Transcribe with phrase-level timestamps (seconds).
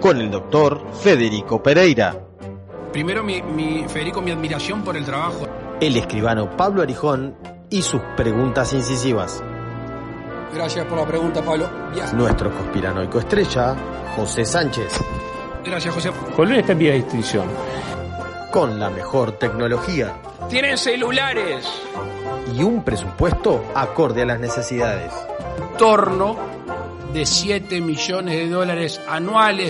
[0.00, 2.16] Con el doctor Federico Pereira,
[2.92, 5.46] Primero, mi, mi- Federico, mi admiración por el trabajo.
[5.80, 7.36] el escribano Pablo Arijón
[7.70, 9.42] y sus preguntas incisivas.
[10.52, 11.68] Gracias por la pregunta, Pablo.
[12.14, 13.76] Nuestro conspiranoico estrella,
[14.16, 14.98] José Sánchez,
[15.64, 16.10] Gracias, José.
[16.34, 17.46] Colón está en vía de extinción.
[18.50, 20.12] con la mejor tecnología
[20.48, 21.64] Tienen celulares.
[22.52, 25.12] y un presupuesto acorde a las necesidades.
[25.78, 26.36] Torno
[27.12, 29.69] de 7 millones de dólares anuales.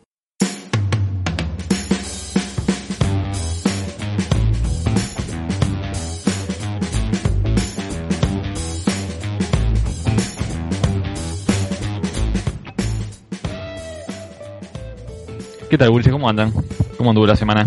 [15.71, 16.11] ¿Qué tal, Wilson?
[16.11, 16.51] ¿Cómo andan?
[16.97, 17.65] ¿Cómo anduvo la semana?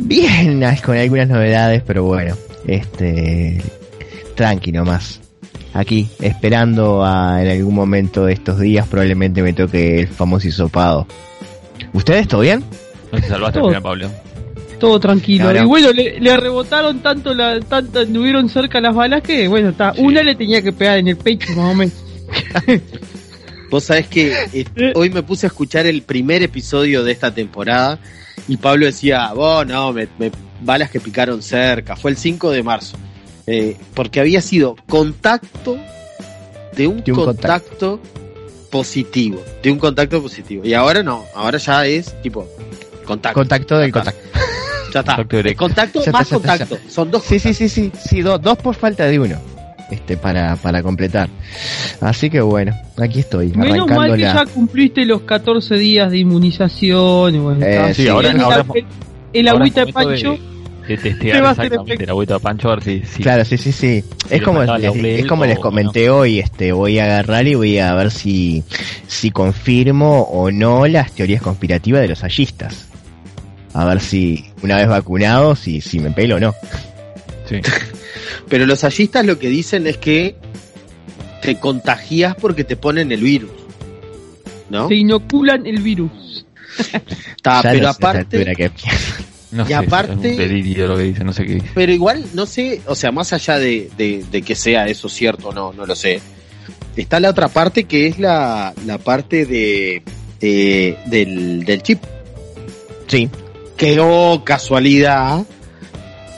[0.00, 2.34] Bien, con algunas novedades, pero bueno,
[2.66, 3.62] este,
[4.34, 5.20] tranqui nomás.
[5.72, 11.06] Aquí, esperando a, en algún momento de estos días, probablemente me toque el famoso hisopado.
[11.92, 12.64] ¿Ustedes todo bien?
[13.12, 13.82] No te salvaste al Todo.
[13.82, 14.10] Pablo.
[14.80, 15.54] Todo tranquilo.
[15.54, 19.94] Y bueno, le, le rebotaron tanto, la, tanto, anduvieron cerca las balas que, bueno, está,
[19.94, 20.00] Sí.
[20.00, 21.94] una le tenía que pegar en el pecho, más o menos.
[23.70, 27.98] Vos sabés que eh, hoy me puse a escuchar el primer episodio de esta temporada
[28.46, 32.62] y Pablo decía, vos no, me, me- balas que picaron cerca, fue el 5 de
[32.62, 32.96] marzo,
[33.46, 35.78] Eh, porque había sido contacto
[36.76, 38.00] de un, De un contacto,
[38.70, 40.64] positivo, de un contacto positivo.
[40.64, 42.46] Y ahora no, ahora ya es tipo
[43.06, 43.38] contacto.
[43.40, 44.20] Contacto del contacto.
[44.92, 45.16] Ya está.
[45.16, 45.58] Contacto directo.
[45.58, 46.90] Contacto Ya está, más ya está, ya contacto.
[46.90, 49.38] Son dos Sí, sí, sí, sí, sí, do- dos por falta de uno.
[49.90, 51.28] Este, para, para completar.
[52.00, 54.34] Así que bueno, aquí estoy, Menos arrancando mal que la...
[54.34, 57.34] ya cumpliste los 14 días de inmunización.
[57.34, 58.84] y Bueno, Eh, está sí, ahora- el, ahora- el-
[59.32, 60.32] el Ahora es agüita de pancho.
[60.32, 60.48] De,
[60.88, 62.06] de testear exactamente
[62.40, 63.02] Pancho a ver si...
[63.04, 64.02] si- Claro, sí, sí, sí.
[64.30, 67.94] Es como, les, es como les comenté hoy, este, voy a agarrar y voy a
[67.94, 68.62] ver si,
[69.06, 72.88] si confirmo o no las teorías conspirativas de los hallistas.
[73.74, 76.54] A ver si, una vez vacunado, si, si me pelo o no.
[77.48, 77.56] Sí.
[78.48, 80.36] Pero los hallistas lo que dicen es que
[81.42, 83.50] te contagias porque te ponen el virus.
[84.70, 84.88] ¿No?
[84.88, 86.44] Se inoculan el virus.
[87.36, 88.70] Está, pero no sé a esta aparte, que-
[89.50, 90.38] No Y sé, aparte- es
[90.76, 91.70] un lo que dice, no sé qué dice.
[91.74, 95.48] pero igual no sé, o sea, más allá de, de, de que sea eso cierto
[95.48, 96.20] o no, no lo sé.
[96.96, 100.02] Está la otra parte que es la, la parte de,
[100.40, 101.98] de- del, del chip.
[103.06, 103.30] Sí,
[103.76, 105.46] Que oh, casualidad,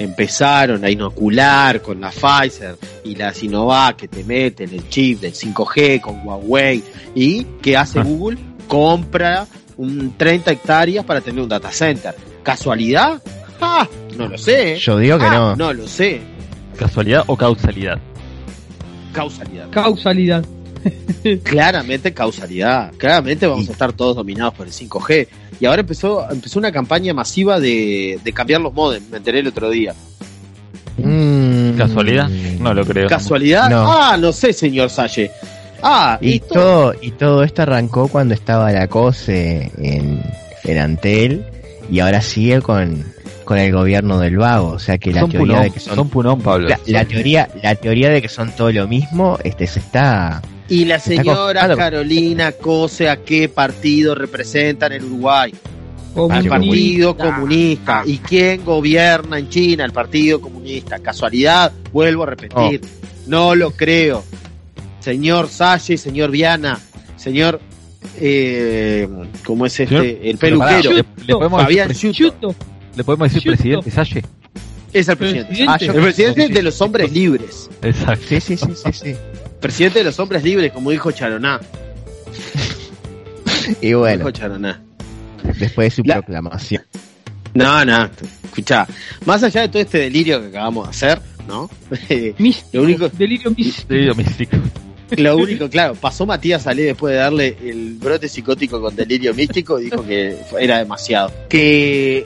[0.01, 5.33] empezaron a inocular con la Pfizer y la Sinovac que te meten el chip del
[5.35, 6.83] 5G con Huawei
[7.15, 8.03] y que hace Ah.
[8.03, 9.47] Google compra
[9.77, 12.15] un 30 hectáreas para tener un data center.
[12.43, 13.23] ¿Casualidad?
[13.61, 13.87] Ah,
[14.17, 14.77] no lo sé.
[14.79, 15.57] yo digo que Ah, no.
[15.57, 16.21] No lo sé.
[16.79, 17.99] ¿Casualidad o causalidad?
[19.13, 19.69] Causalidad.
[19.71, 20.45] Causalidad.
[21.43, 22.93] Claramente causalidad.
[22.97, 25.29] Claramente vamos Y- a estar todos dominados por el 5G.
[25.61, 29.09] Y ahora empezó, empezó una campaña masiva de, de cambiar los modems.
[29.11, 29.95] Me enteré el otro día.
[30.99, 32.29] Mm, ¿Casualidad?
[32.29, 33.09] No lo creo.
[33.09, 33.71] ¿Casualidad?
[33.71, 33.91] No.
[33.91, 35.31] Ah, no sé, señor Salle.
[35.83, 40.23] Ah, Y esto- todo, y todo esto arrancó cuando estaba la COSE en,
[40.65, 41.45] en Antel
[41.91, 43.03] y ahora sigue con,
[43.45, 44.69] con el gobierno del vago.
[44.73, 46.69] O sea que la son teoría punón, de que son, son punón, Pablo.
[46.69, 50.85] la, la teoría, la teoría de que son todo lo mismo, este se está Y
[50.87, 51.75] la señora.
[51.77, 55.53] Carolina Cose, ¿a qué partido representa en el Uruguay?
[56.17, 58.03] Al Partido Partido Comunista.
[58.07, 59.85] ¿Y quién gobierna en China?
[59.85, 60.99] El Partido Comunista.
[61.01, 61.73] ¿Casualidad?
[61.93, 62.81] Vuelvo a repetir.
[63.27, 64.25] No lo creo.
[65.01, 66.79] Señor Salle, señor Viana,
[67.17, 67.61] señor...
[68.19, 69.09] Eh,
[69.45, 69.95] ¿Cómo es este?
[69.97, 70.93] Señor- el peluquero.
[70.93, 72.49] le, le podemos Fabián decir, Schuto.
[72.53, 72.55] Chuto.
[72.97, 73.57] le podemos decir Chuto.
[73.57, 74.25] presidente Salle.
[74.93, 75.47] Es el presidente.
[75.49, 75.73] Presidente.
[75.73, 77.71] Ah, yo- el presidente de los hombres libres.
[77.83, 78.25] Exacto.
[78.29, 79.17] Sí, sí, sí, sí, sí.
[79.61, 81.61] Presidente de los hombres libres, como dijo Charoná.
[83.81, 84.83] Y Como bueno, dijo Charoná.
[85.59, 86.83] después de su La- proclamación.
[87.55, 88.09] No, no,
[88.45, 88.87] escuchá.
[89.27, 91.69] Más allá de todo este delirio que acabamos de hacer, ¿no?
[92.39, 93.89] Místico, Lo único- Delirio místico.
[93.89, 94.57] Delirio místico.
[95.17, 99.81] Lo único, claro, pasó Matías Ale después de darle el brote psicótico con delirio místico
[99.81, 101.33] y dijo que era demasiado.
[101.49, 102.25] Que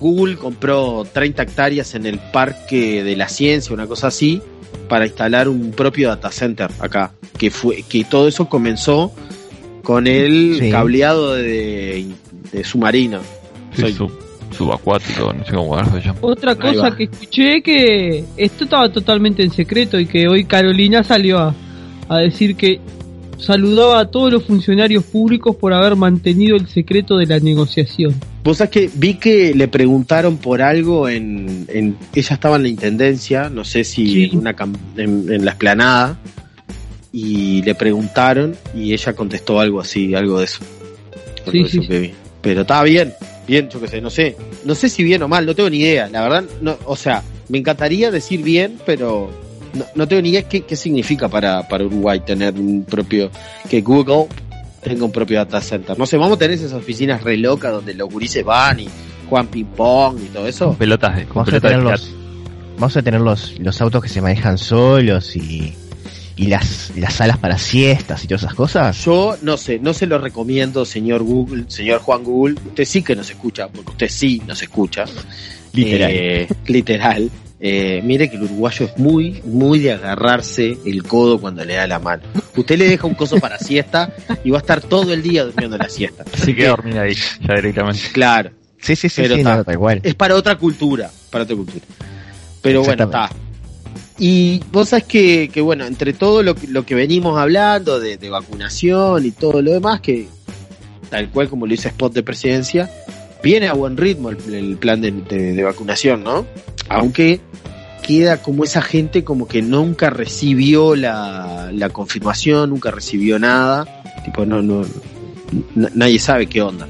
[0.00, 4.42] Google compró 30 hectáreas en el Parque de la Ciencia, una cosa así,
[4.88, 7.12] para instalar un propio data center acá.
[7.38, 9.12] Que fue, que todo eso comenzó
[9.82, 10.70] con el Sí.
[10.70, 12.06] cableado de,
[12.52, 13.20] de submarino.
[13.74, 14.12] Sí, sub-
[14.56, 16.18] subacuático, no sé cómo carajo se llama.
[16.22, 21.38] Otra cosa que escuché que esto estaba totalmente en secreto y que hoy Carolina salió
[21.38, 21.54] a,
[22.08, 22.80] a decir que
[23.36, 28.14] saludaba a todos los funcionarios públicos por haber mantenido el secreto de la negociación.
[28.44, 32.68] Vos sabés que vi que le preguntaron por algo en, en ella estaba en la
[32.68, 34.54] intendencia, no sé si en una
[34.98, 36.18] en, en la esplanada
[37.10, 40.60] y le preguntaron y ella contestó algo así, algo de eso.
[41.46, 42.12] Algo Sí, de eso sí, que vi.
[42.42, 43.14] Pero estaba bien,
[43.48, 44.36] bien, yo qué sé, no sé,
[44.66, 47.22] no sé si bien o mal, no tengo ni idea, la verdad, no, o sea,
[47.48, 49.30] me encantaría decir bien, pero
[49.72, 53.30] no, no tengo ni idea qué, qué significa para, para Uruguay tener un propio,
[53.70, 54.26] que Google
[54.84, 55.98] tenga un propio data center.
[55.98, 58.88] No sé, vamos a tener esas oficinas re locas donde los gurises van y
[59.28, 60.66] juegan ping pong y todo eso.
[60.68, 61.90] Con pelotas Vamos a tener teatro.
[61.90, 62.10] los,
[62.76, 65.74] vamos a tener los, los autos que se manejan solos y,
[66.36, 69.04] y las, las salas para siestas y todas esas cosas.
[69.04, 72.56] Yo no sé, no se lo recomiendo, señor Google, señor Juan Google.
[72.66, 75.04] Usted sí que nos escucha, porque usted sí nos escucha.
[75.72, 76.10] Literal.
[76.12, 77.30] Eh, literal.
[77.60, 81.86] Eh, mire que el uruguayo es muy, muy de agarrarse el codo cuando le da
[81.86, 82.22] la mano.
[82.56, 84.12] Usted le deja un coso para siesta
[84.42, 86.24] y va a estar todo el día durmiendo la siesta.
[86.34, 88.00] Así que dormir ahí, ya directamente.
[88.12, 89.56] Claro, Sí, sí, sí, pero sí, está.
[89.66, 90.00] no, cual.
[90.02, 91.84] es para otra cultura, para otra cultura.
[92.60, 93.30] Pero bueno, está.
[94.18, 98.16] Y vos sabés que, que bueno, entre todo lo, que- lo que venimos hablando de,
[98.18, 100.28] de vacunación y todo lo demás, que
[101.10, 102.90] tal cual como lo dice Spot de presidencia,
[103.42, 106.46] viene a buen ritmo el, el plan de, de- de vacunación, ¿no?
[106.88, 107.40] Aunque
[108.06, 113.86] queda como esa gente como que nunca recibió la, la confirmación, nunca recibió nada,
[114.24, 114.82] tipo no, no,
[115.94, 116.86] nadie sabe qué onda.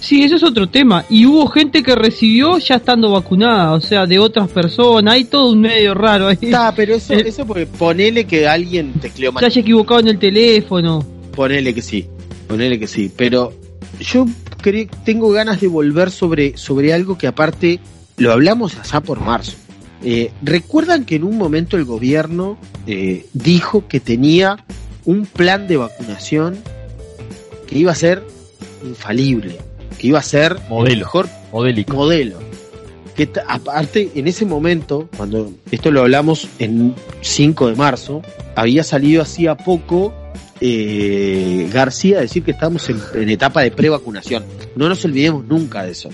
[0.00, 1.04] Sí, eso es otro tema.
[1.08, 5.14] Y hubo gente que recibió ya estando vacunada, o sea, de otras personas.
[5.14, 6.38] Hay todo un medio raro ahí.
[6.40, 9.40] Está, pero eso, Eh, eso porque ponele que alguien tecleó mal.
[9.40, 11.06] Se haya equivocado en el teléfono.
[11.36, 12.08] Ponele que sí,
[12.48, 13.52] ponele que sí, pero
[14.00, 14.26] yo
[14.60, 17.78] cre- tengo ganas de volver sobre, sobre algo que aparte
[18.22, 19.52] lo hablamos allá por marzo.
[20.04, 24.64] Eh, ¿Recuerdan que en un momento el gobierno eh, dijo que tenía
[25.04, 26.56] un plan de vacunación
[27.66, 28.22] que iba a ser
[28.84, 29.58] infalible,
[29.98, 30.98] que iba a ser el Modelo.
[30.98, 31.94] mejor Modélico.
[31.94, 32.38] modelo.
[33.16, 38.22] Que aparte, en ese momento, cuando esto lo hablamos en 5 de marzo,
[38.54, 40.14] había salido hacía poco
[40.60, 44.44] eh, García a decir que estamos en, en etapa de prevacunación.
[44.76, 46.08] No nos olvidemos nunca de eso.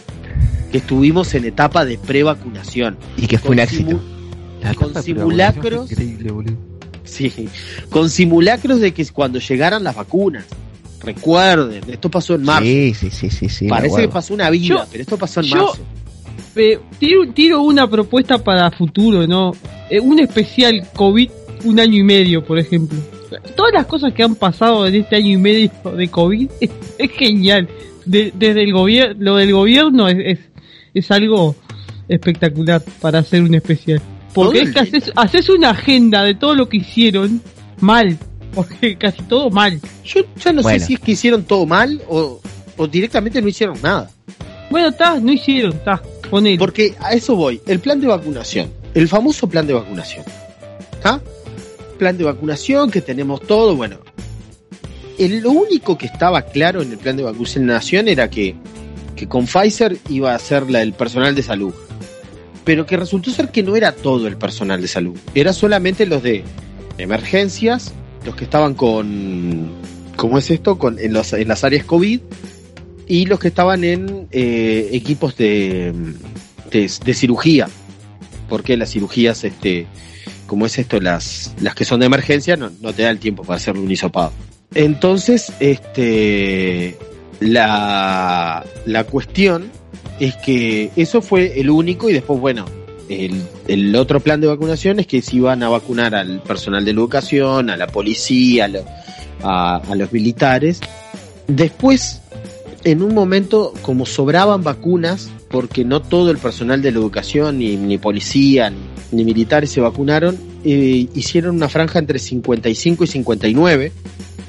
[0.73, 2.97] Que estuvimos en etapa de prevacunación.
[3.17, 4.01] Y que fue un éxito.
[4.63, 5.87] La con simulacros.
[5.87, 6.57] prevacunación fue Increíble, boludo.
[7.05, 7.33] Sí,
[7.89, 10.45] con simulacros de que cuando llegaran las vacunas.
[11.03, 12.65] Recuerden, esto pasó en marzo.
[12.65, 15.57] Sí, sí, sí, sí, Parece que pasó una vida, Yo- pero esto pasó en yo-
[15.57, 15.79] marzo.
[16.57, 19.53] Eh, tiro, tiro una propuesta para futuro, ¿no?
[19.89, 21.31] Eh, un especial COVID
[21.65, 22.99] un año y medio, por ejemplo.
[23.55, 27.11] Todas las cosas que han pasado en este año y medio de COVID es, es
[27.13, 27.69] genial.
[28.05, 30.39] De- desde el gobierno, lo del gobierno es, es,
[30.95, 31.55] es algo
[32.09, 34.01] espectacular para hacer un especial.
[34.35, 37.41] Porque es que haces, haces una agenda de todo lo que hicieron
[37.81, 38.19] mal.
[38.55, 39.81] Porque casi todo mal.
[40.05, 40.79] Yo ya no Bueno.
[40.79, 42.41] sé si es que hicieron todo mal o,
[42.77, 44.11] o directamente no hicieron nada.
[44.71, 46.03] Bueno, está, no hicieron, está.
[46.59, 47.61] Porque a eso voy.
[47.67, 48.71] El plan de vacunación.
[48.95, 50.25] El famoso plan de vacunación.
[50.93, 51.23] ¿Está?
[51.99, 53.75] Plan de vacunación que tenemos todo.
[53.77, 53.99] Bueno.
[55.19, 58.55] El, lo único que estaba claro en el plan de vacunación era que,
[59.19, 61.75] que con Pfizer iba a ser la, el personal de salud.
[62.65, 65.17] Pero que resultó ser que no era todo el personal de salud.
[65.35, 66.45] Era solamente los de
[66.99, 67.93] emergencias,
[68.25, 69.73] los que estaban con.
[70.17, 70.79] ¿Cómo es esto?
[70.99, 72.21] En, las áreas COVID
[73.07, 75.93] y los que estaban en eh, equipos de,
[76.71, 77.69] de, cirugía.
[78.49, 79.87] Porque las cirugías, este,
[80.47, 83.57] como es esto, las, las que son de emergencia, no, te da el tiempo para
[83.57, 84.33] hacerle un hisopado.
[84.75, 86.99] Entonces, este,
[87.41, 89.71] La, la cuestión
[90.21, 92.65] es que eso fue el único y después, bueno,
[93.09, 96.91] el, el otro plan de vacunación es que se iban a vacunar al personal de
[96.91, 98.85] educación, a la policía, a, lo-
[99.43, 100.81] a- a los militares.
[101.47, 102.21] Después,
[102.85, 107.77] en un momento, como sobraban vacunas, porque no todo el personal de la educación, ni,
[107.77, 108.77] ni policía, ni,
[109.13, 113.93] ni militares se vacunaron, eh, hicieron una franja entre 55 y 59,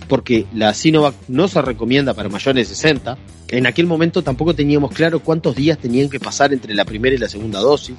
[0.10, 3.18] porque la Sinovac no se recomienda para mayores de 60.
[3.50, 7.20] En aquel momento tampoco teníamos claro cuántos días tenían que pasar entre la primera y
[7.20, 7.96] la segunda dosis.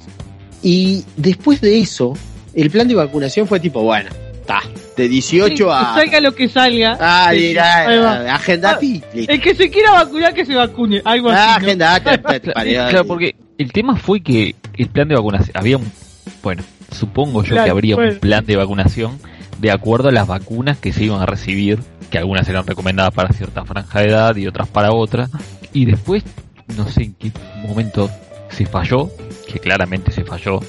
[0.61, 2.13] Y después de eso,
[2.53, 4.61] el plan de vacunación fue tipo, bueno, está,
[4.95, 5.93] de 18 Sí, a...
[5.95, 6.97] Salga lo que salga.
[6.99, 8.35] Ah, Sí, mira, ahí va.
[8.35, 8.85] agenda Ah.
[9.13, 11.01] El que se quiera vacunar, que se vacune.
[11.03, 11.65] Algo Ah, así.
[12.53, 15.91] Claro, porque el tema fue que el plan de vacunación, había un,
[16.43, 18.11] bueno, supongo yo Claro, que habría bueno.
[18.13, 19.19] un plan de vacunación
[19.61, 23.31] de acuerdo a las vacunas que se iban a recibir, que algunas eran recomendadas para
[23.31, 25.29] cierta franja de edad y otras para otra,
[25.71, 26.23] y después,
[26.75, 27.31] no sé en qué
[27.67, 28.09] momento
[28.49, 29.11] se falló,
[29.47, 30.59] que claramente se falló,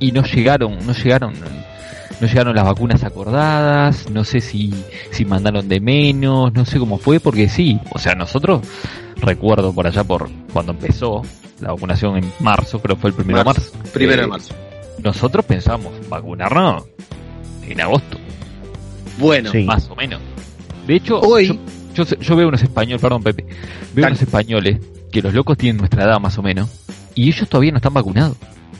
[0.00, 1.34] y no llegaron, no llegaron,
[2.20, 4.74] no llegaron las vacunas acordadas, no sé si,
[5.12, 8.62] si mandaron de menos, no sé cómo fue, porque sí, o sea, nosotros,
[9.16, 11.22] recuerdo por allá por cuando empezó
[11.60, 13.92] la vacunación en marzo, creo que fue el primero de Marzo, marzo.
[13.92, 14.54] Primero eh, de marzo.
[15.04, 16.84] Nosotros pensamos vacunarnos
[17.62, 18.18] en agosto,
[19.20, 19.62] Bueno, Sí.
[19.64, 20.20] más o menos.
[20.86, 21.54] De hecho, Hoy- yo,
[21.94, 23.54] yo, sé- yo veo unos españoles, perdón Pepe, veo
[24.02, 24.06] Dale.
[24.08, 24.78] unos españoles
[25.12, 26.68] que los locos tienen nuestra edad más o menos,
[27.14, 28.36] y ellos todavía no están vacunados.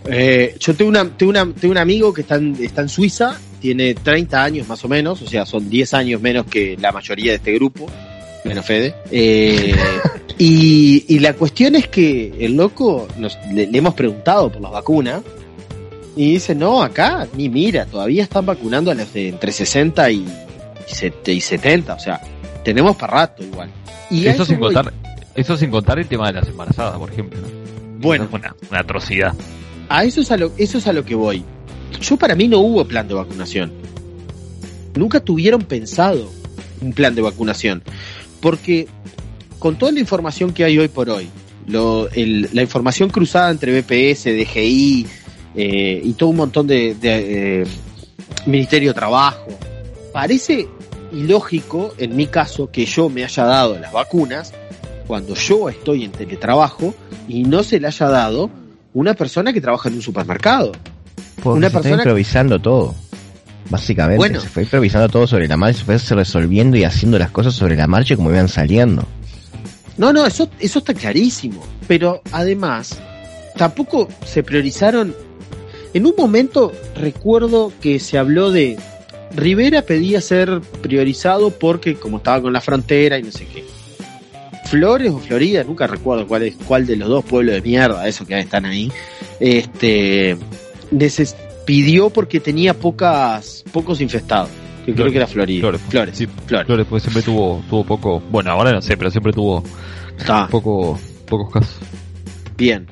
[0.07, 3.39] eh, yo tengo, una, tengo, una, tengo un amigo que está en, está en Suiza,
[3.61, 7.33] tiene 30 años más o menos, o sea, son 10 años menos que la mayoría
[7.33, 7.87] de este grupo,
[8.45, 8.95] menos Fede.
[9.11, 9.75] Eh,
[10.39, 14.73] y, y la cuestión es que el loco, nos, le, le hemos preguntado por las
[14.73, 15.21] vacunas,
[16.23, 20.17] y dice, no, acá ni mira, todavía están vacunando a los de entre 60 y,
[20.17, 22.21] y set- y 70, o sea,
[22.65, 23.71] tenemos para rato igual.
[24.11, 24.75] Y eso sin voy.
[24.75, 24.93] contar,
[25.35, 27.41] eso sin contar el tema de las embarazadas, por ejemplo.
[27.41, 27.47] ¿no?
[28.01, 29.35] Bueno, Eso es una, una atrocidad.
[29.89, 31.43] A eso es a lo, eso es a lo que voy.
[32.01, 33.73] Yo para mí no hubo plan de vacunación.
[34.95, 36.31] Nunca tuvieron pensado
[36.81, 37.83] un plan de vacunación.
[38.41, 38.89] Porque
[39.59, 41.29] con toda la información que hay hoy por hoy,
[41.67, 45.07] lo, el- la información cruzada entre BPS, DGI
[45.55, 47.67] eh, y todo un montón de, de, eh,
[48.47, 49.47] Ministerio de Trabajo,
[50.13, 50.69] parece
[51.13, 54.53] ilógico en mi caso que yo me haya dado las vacunas
[55.07, 56.95] cuando yo estoy en teletrabajo
[57.29, 58.51] y no se le haya dado
[58.95, 60.73] una persona que trabaja en un supermercado.
[61.43, 62.95] Porque Una se está persona- improvisando todo.
[63.69, 64.41] Básicamente, Bueno.
[64.41, 67.77] se fue improvisando todo sobre la marcha, se fue resolviendo y haciendo las cosas sobre
[67.77, 69.05] la marcha como iban saliendo.
[69.97, 71.63] No, no, eso, eso está clarísimo.
[71.87, 72.99] Pero además,
[73.57, 75.15] tampoco se priorizaron.
[75.95, 78.79] En un momento recuerdo que se habló de
[79.35, 83.65] Rivera pedía ser priorizado porque como estaba con la frontera y no sé qué.
[84.67, 88.27] Flores o Florida, nunca recuerdo cuál es cuál de los dos pueblos de mierda, esos
[88.27, 88.91] que están ahí.
[89.41, 90.37] Este
[90.93, 94.49] neces- pidió porque tenía pocas pocos infestados.
[94.87, 95.61] Que creo que era Florida.
[95.61, 95.81] Flores.
[95.89, 96.17] Flores.
[96.17, 96.67] Sí, Flores.
[96.67, 99.63] Flores, pues siempre tuvo, tuvo poco, bueno, ahora no sé, pero siempre tuvo
[100.19, 100.49] Está.
[100.49, 101.77] poco, pocos casos.
[102.57, 102.87] Bien.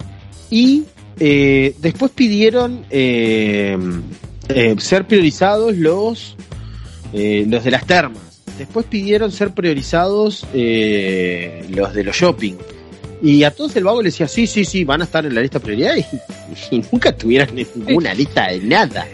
[0.51, 0.85] Y
[1.21, 3.77] eh, después pidieron eh,
[4.49, 6.37] eh, ser priorizados los,
[7.13, 8.23] eh, los de las termas.
[8.57, 12.55] Después pidieron ser priorizados eh, los de los shopping.
[13.21, 15.41] Y a todos el vago le decía, sí, sí, sí, van a estar en la
[15.41, 16.07] lista de prioridades.
[16.71, 19.07] Y, y nunca tuvieron ninguna lista de nada.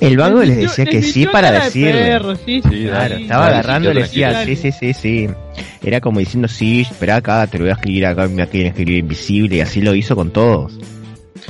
[0.00, 1.92] El vago les decía que sí para decirle.
[2.02, 5.28] perro, sí, Sí, sí, Claro, estaba agarrando y le decía, sí, sí, sí, sí.
[5.82, 8.98] Era como diciendo, sí, espera acá, te lo voy a escribir acá, me quieren escribir
[8.98, 10.78] invisible, y así lo hizo con todos.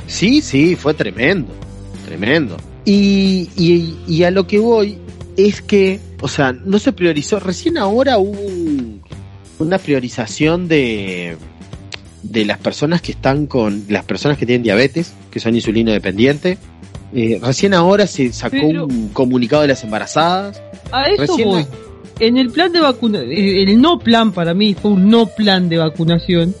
[0.07, 1.49] Sí, sí, fue tremendo,
[2.05, 2.57] tremendo.
[2.85, 4.97] Y, y, y a lo que voy
[5.35, 9.01] es que, o sea, no se priorizó, recién ahora hubo un-
[9.59, 11.35] una priorización de,
[12.23, 16.57] de las personas que están con, las personas que tienen diabetes, que son insulino dependientes.
[17.13, 20.61] Eh, recién ahora se sacó Pero- un comunicado de las embarazadas.
[20.91, 21.65] A eso Recién voy.
[22.19, 25.77] En el plan de vacunación, el no plan para mí fue un no plan de
[25.77, 26.55] vacunación.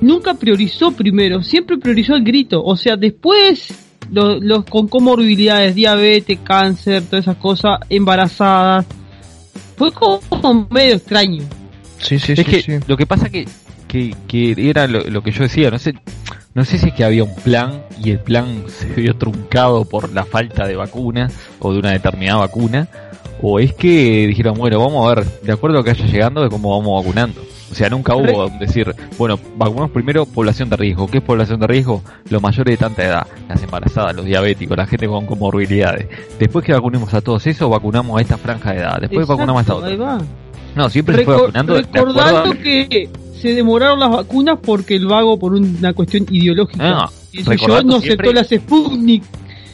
[0.00, 2.62] Nunca priorizó primero, siempre priorizó el grito.
[2.62, 3.74] O sea, después
[4.10, 8.86] los, los con comorbilidades, diabetes, cáncer, todas esas cosas, embarazadas.
[9.76, 11.44] Fue como medio extraño.
[11.98, 13.46] Sí, sí, es que lo que pasa que,
[13.86, 15.94] que, que era lo, lo que yo decía, no sé,
[16.54, 20.12] no sé si es que había un plan y el plan se vio truncado por
[20.12, 21.28] la falta de vacuna
[21.60, 22.88] o de una determinada vacuna,
[23.42, 26.48] o es que dijeron, bueno, vamos a ver, de acuerdo a que haya llegando, de
[26.48, 27.40] cómo vamos vacunando.
[27.70, 31.06] O sea, nunca hubo decir, bueno, vacunamos primero población de riesgo.
[31.06, 32.02] ¿Qué es población de riesgo?
[32.30, 36.06] Los mayores de tanta edad, las embarazadas, los diabéticos, la gente con comorbilidades.
[36.38, 38.98] Después que vacunemos a todos esos, vacunamos a esta franja de edad.
[39.00, 39.88] Después vacunamos a esta otra.
[39.90, 40.18] ahí va.
[40.74, 45.52] No, siempre se fue vacunando recordando que se demoraron las vacunas porque el vago, por
[45.52, 49.22] una cuestión ideológica, Ah, y yo no aceptó siempre- las Sputnik.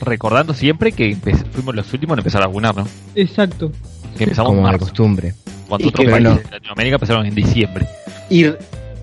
[0.04, 1.16] Recordando siempre que
[1.52, 2.86] fuimos los últimos en empezar a vacunar, ¿no?
[3.14, 3.70] Exacto.
[4.16, 5.34] Que empezamos en como de costumbre.
[5.68, 6.36] cuando Y otros países bueno.
[6.44, 7.86] de Latinoamérica empezaron en diciembre.
[8.30, 8.46] Y,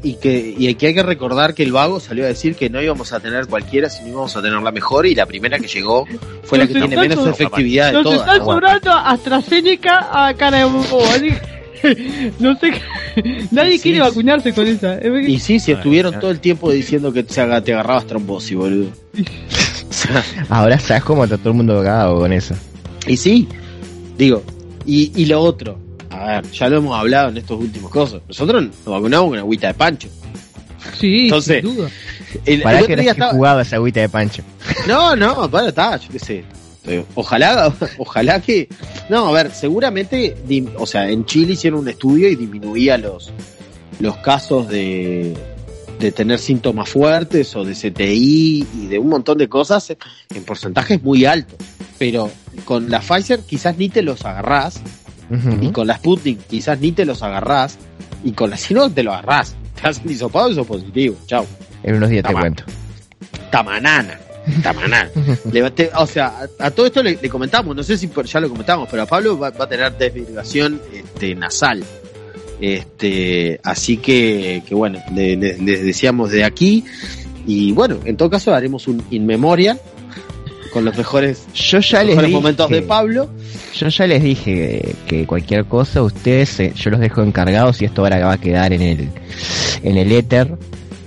[0.03, 2.81] y que y que hay que recordar que el vago salió a decir que no
[2.81, 6.05] íbamos a tener cualquiera, sino íbamos a tener la mejor y la primera que llegó
[6.43, 8.19] fue la Nos que tiene están menos so- efectividad de Nos todas.
[8.21, 8.45] están ¿no?
[8.45, 11.03] sobrando AstraZeneca a cara de bobo.
[12.39, 12.71] no sé,
[13.15, 14.01] qué- nadie Sí, quiere sí.
[14.03, 14.97] vacunarse con esa.
[14.97, 18.89] Es Y sí, si estuvieron todo el tiempo diciendo que te agarrabas trombosis, boludo.
[20.49, 22.55] Ahora sabes cómo está todo el mundo cagado con eso.
[23.07, 23.47] y sí,
[24.17, 24.43] digo,
[24.85, 25.77] y, y lo otro,
[26.09, 28.21] a ver, ya lo hemos hablado en estos últimos cosas.
[28.27, 30.07] Nosotros nos vacunamos con agüita de pancho.
[30.99, 31.89] Sí, Entonces, sin duda.
[32.45, 34.43] El, el Para otro que día estaba- jugaba esa agüita de pancho.
[34.87, 36.43] No, no, para, está, yo qué sé.
[37.15, 38.67] Ojalá, ojalá que.
[39.09, 40.35] No, a ver, seguramente,
[40.77, 43.31] o sea, en Chile hicieron un estudio y disminuía los,
[43.99, 45.35] los casos de,
[46.01, 49.95] de tener síntomas fuertes o de CTI y de un montón de cosas
[50.33, 51.57] en porcentajes muy altos.
[51.97, 52.29] Pero
[52.65, 54.81] con la Pfizer quizás ni te los agarrás
[55.61, 57.77] y con la Sputnik quizás ni te los agarrás
[58.23, 59.55] y con la Sinovac te lo agarrás.
[59.81, 61.15] Te hacen hisopado y sos positivo.
[61.25, 61.45] Chao.
[61.83, 62.63] En unos días te cuento.
[63.49, 64.19] Tamanana.
[64.61, 65.09] Tamanana.
[65.75, 68.39] Te- o sea, a, a todo esto le, le comentamos, no sé si por- ya
[68.39, 71.83] lo comentamos, pero a Pablo va, va a tener desvirgación este, nasal.
[72.61, 76.85] Este, así que, que bueno, le- le- les decíamos de aquí.
[77.47, 79.77] Y bueno, en todo caso haremos un in memoriam
[80.71, 83.29] con los mejores, Yo ya los les mejores dije, momentos de Pablo.
[83.75, 88.03] yo ya les dije que cualquier cosa ustedes eh, yo los dejo encargados y esto
[88.03, 89.09] ahora va a quedar en el
[89.83, 90.55] en el éter.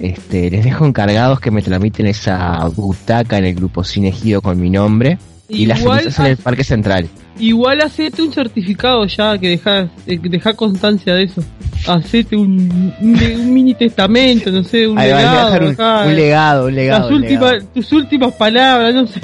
[0.00, 4.60] Este, les dejo encargados que me tramiten esa butaca en el grupo Cine Ejido con
[4.60, 5.18] mi nombre
[5.48, 7.08] y las cenizas en el Parque Central.
[7.38, 11.42] Igual hacete un certificado ya que deja, eh, deja constancia de eso.
[11.86, 15.46] Hacete un, un, un mini testamento, no sé, un Ahí va, legado.
[15.46, 17.00] dejar un, acá, un legado, un legado.
[17.00, 17.68] las un últimas, legado.
[17.74, 19.20] tus últimas palabras, no sé.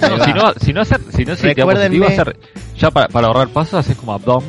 [0.00, 2.36] No, si no, si no hacer, si no si positivo, hacer,
[2.78, 4.42] ya para, para ahorrar pasos, haces como abdom.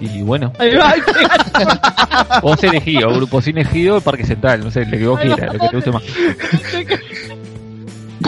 [0.00, 0.50] Y bueno,
[2.42, 5.52] o sin ejido, grupo sin ejido, el Parque Central, no sé, lo que vos quieras,
[5.52, 6.02] lo que te guste más.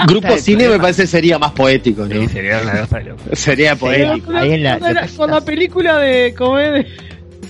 [0.07, 2.21] Grupo cine me parece sería más poético, ¿no?
[2.23, 3.23] Sí, sería una cosa de loco.
[3.35, 4.27] Sería poético.
[4.27, 6.87] Con la- ahí en la- con la, con la película de de,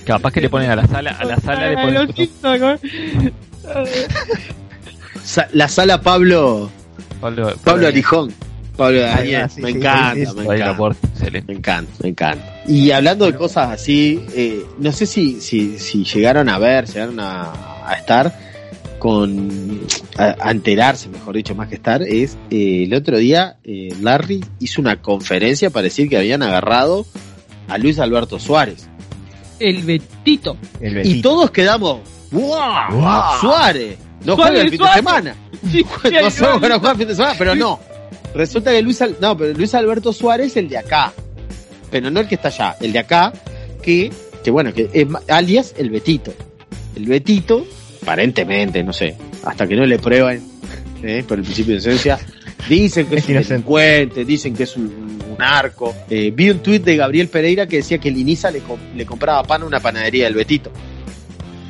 [0.05, 1.95] Capaz que le ponen a la sala, a la sala le de ponen
[5.53, 6.69] La sala Pablo,
[7.21, 8.33] Pablo, Pablo Arijón.
[8.75, 10.97] Pablo Daniel, va, sí, me sí, encanta, sí, me encanta.
[11.45, 12.63] Me encanta, me encanta.
[12.67, 17.19] Y hablando de cosas así, eh, no sé si, si, si llegaron a ver, llegaron
[17.19, 17.51] a,
[17.87, 18.33] a estar
[19.03, 19.81] con,
[20.17, 24.39] a, a enterarse, mejor dicho, más que estar, es eh, el otro día eh, Larry
[24.61, 27.05] hizo una conferencia para decir que habían agarrado
[27.67, 28.87] a Luis Alberto Suárez.
[29.59, 30.55] El Betito.
[30.79, 31.99] El Y todos quedamos,
[32.31, 32.55] ¡wow!
[32.91, 33.21] Wow.
[33.41, 33.97] Suárez!
[34.23, 34.95] No Suárez, juega el fin Suárez.
[34.95, 35.35] de semana.
[35.69, 35.85] Sí,
[36.21, 36.69] no sabemos que va.
[36.69, 37.79] no juega el fin de semana, pero no.
[38.33, 41.11] Resulta que Luis, Al- no, pero Luis Alberto Suárez es el de acá.
[41.91, 43.33] Pero no el que está allá, el de acá,
[43.81, 44.13] que,
[44.45, 46.33] que bueno, que es alias el Betito.
[46.95, 47.67] El Betito,
[48.03, 50.43] aparentemente, no sé, hasta que no le prueben,
[51.01, 52.19] eh, por el principio de inocencia,
[52.69, 54.85] dicen que es Es un delincuente, dicen que es un,
[55.35, 55.95] un arco.
[56.09, 59.05] Eh, vi un tuit de Gabriel Pereira que decía que el Inisa le, com- le
[59.05, 60.71] compraba pan a una panadería del Betito.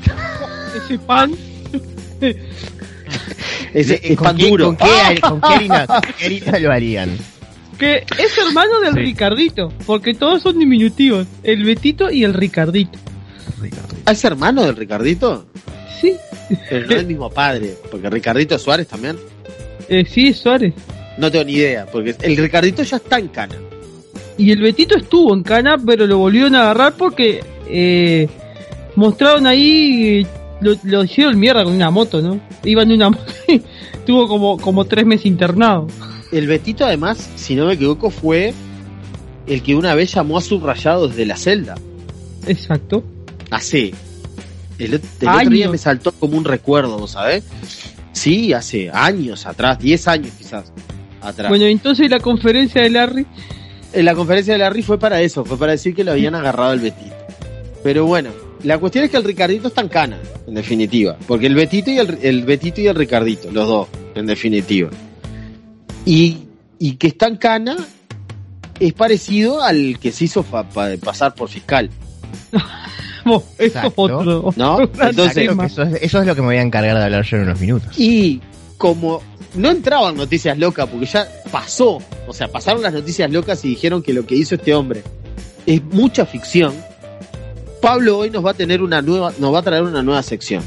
[0.75, 1.31] Ese pan.
[3.73, 4.65] Ese es ¿Con pan qué- duro.
[4.65, 7.09] ¿Con qué, con qué harina, con qué harina lo harían?
[7.77, 8.99] Que es hermano del Sí.
[8.99, 9.73] Ricardito.
[9.85, 11.25] Porque todos son diminutivos.
[11.43, 12.99] El Betito y el Ricardito.
[14.05, 15.45] Ah, ¿Es hermano del Ricardito?
[16.03, 16.17] Sí.
[16.69, 19.15] Pero no el mismo padre, porque Ricardito Suárez también.
[19.87, 20.73] Eh, sí, es Suárez.
[21.17, 23.55] No tengo ni idea, porque el Ricardito ya está en cana.
[24.37, 28.27] Y el Betito estuvo en Cana, pero lo volvieron a agarrar porque eh,
[28.95, 30.25] mostraron ahí,
[30.59, 32.41] lo, lo hicieron mierda con una moto, ¿no?
[32.63, 33.61] Iban en una moto y
[34.05, 35.87] tuvo como, como tres meses internado.
[36.31, 38.53] El Betito, además, si no me equivoco, fue
[39.47, 41.75] el que una vez llamó a subrayado desde la celda.
[42.47, 43.03] Exacto.
[43.51, 43.93] Hace.
[44.79, 47.43] El, el otro día me saltó como un recuerdo, ¿vos sabés?
[48.11, 50.71] Sí, hace años atrás, 10 años quizás
[51.21, 51.49] atrás.
[51.49, 53.25] Bueno, entonces la conferencia de Larry,
[53.93, 56.73] En la conferencia de Larry fue para eso, fue para decir que lo habían agarrado
[56.73, 57.15] el Betito.
[57.83, 58.29] Pero bueno,
[58.63, 61.17] la cuestión es que el Ricardito está en cana, en definitiva.
[61.27, 64.89] Porque el Betito y el, el Betito y el Ricardito, los dos, en definitiva.
[66.05, 66.39] Y,
[66.79, 67.75] y que está en cana
[68.79, 71.89] es parecido al que se hizo fa- pa- pasar por fiscal,
[73.57, 74.53] eso es otro.
[74.55, 74.75] ¿no?
[74.83, 75.49] otro Entonces.
[75.65, 77.59] Eso es, eso es lo que me voy a encargar de hablar yo en unos
[77.59, 77.97] minutos.
[77.97, 78.41] Y
[78.77, 79.21] como
[79.55, 84.01] no entraban noticias locas, porque ya pasó, o sea, pasaron las noticias locas y dijeron
[84.01, 85.03] que lo que hizo este hombre
[85.65, 86.73] es mucha ficción,
[87.81, 90.63] Pablo hoy nos va a tener una nueva, nos va a traer una nueva sección.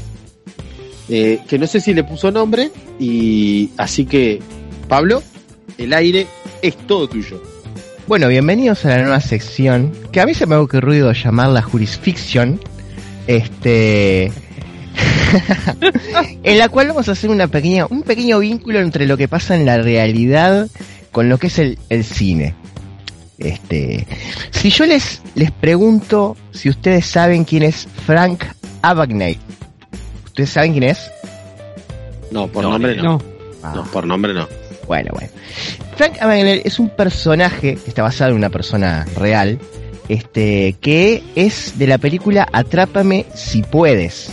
[1.09, 4.39] Eh, que no sé si le puso nombre, y así que,
[4.87, 5.23] Pablo,
[5.77, 6.27] el aire
[6.61, 7.41] es todo tuyo.
[8.07, 12.59] Bueno, bienvenidos a la nueva sección, que a mí se me ha ocurrido llamarla Jurisfiction,
[13.27, 14.31] este...
[16.43, 19.55] en la cual vamos a hacer una pequeña, un pequeño vínculo entre lo que pasa
[19.55, 20.69] en la realidad
[21.11, 22.55] con lo que es el, el cine.
[23.37, 24.07] Este,
[24.51, 28.43] si yo les, les pregunto si ustedes saben quién es Frank
[28.81, 29.37] Abagnale,
[30.25, 31.11] ¿ustedes saben quién es?
[32.31, 33.03] No, por No, nombre no.
[33.03, 33.21] No.
[33.61, 34.47] Ah, No, por nombre no.
[34.87, 35.29] Bueno, bueno.
[35.95, 39.59] Frank Abagnale es un personaje que está basado en una persona real,
[40.09, 44.31] este, que es de la película Atrápame si puedes,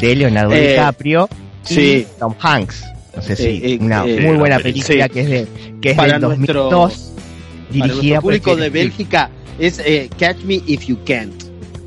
[0.00, 1.28] de Leonardo Eh, DiCaprio
[1.70, 2.06] y sí.
[2.18, 2.84] Tom Hanks.
[3.14, 4.62] No sé si Eh, eh, una eh, muy buena sí.
[4.64, 5.46] película que es de
[5.80, 8.70] que es Para del nuestro- 2002, Para dirigida nuestro por público de.
[8.70, 9.30] Bélgica
[9.60, 9.80] es
[10.18, 11.43] Catch Me If You Can't.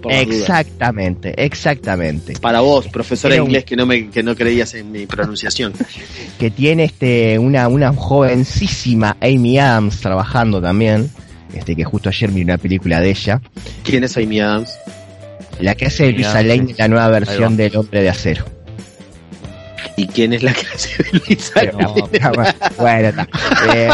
[0.08, 0.42] Por las dudas.
[0.42, 2.34] Exactamente, exactamente.
[2.40, 5.74] Para vos, profesora de inglés que no me que no creías en mi pronunciación.
[6.40, 11.10] que tiene este una, una jovencísima Amy Adams trabajando también,
[11.54, 13.42] este que justo ayer vi una película de ella,
[13.84, 14.70] ¿Quién es Amy Adams?
[15.60, 18.46] la que hace Luisa Lane la nueva versión del Hombre de Acero.
[19.96, 22.54] ¿Y quién es la que hace de Luisa Lane?
[22.78, 23.28] bueno, está.
[23.74, 23.90] Eh,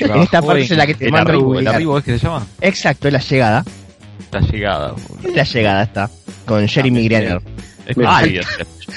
[0.00, 2.46] en esta parte es la que te mando el arribo es que se llama.
[2.60, 3.64] Exacto, es la llegada.
[4.32, 4.94] La llegada.
[5.24, 6.10] Es la llegada está.
[6.46, 7.40] Con Jeremy Renner.
[7.86, 8.02] Es que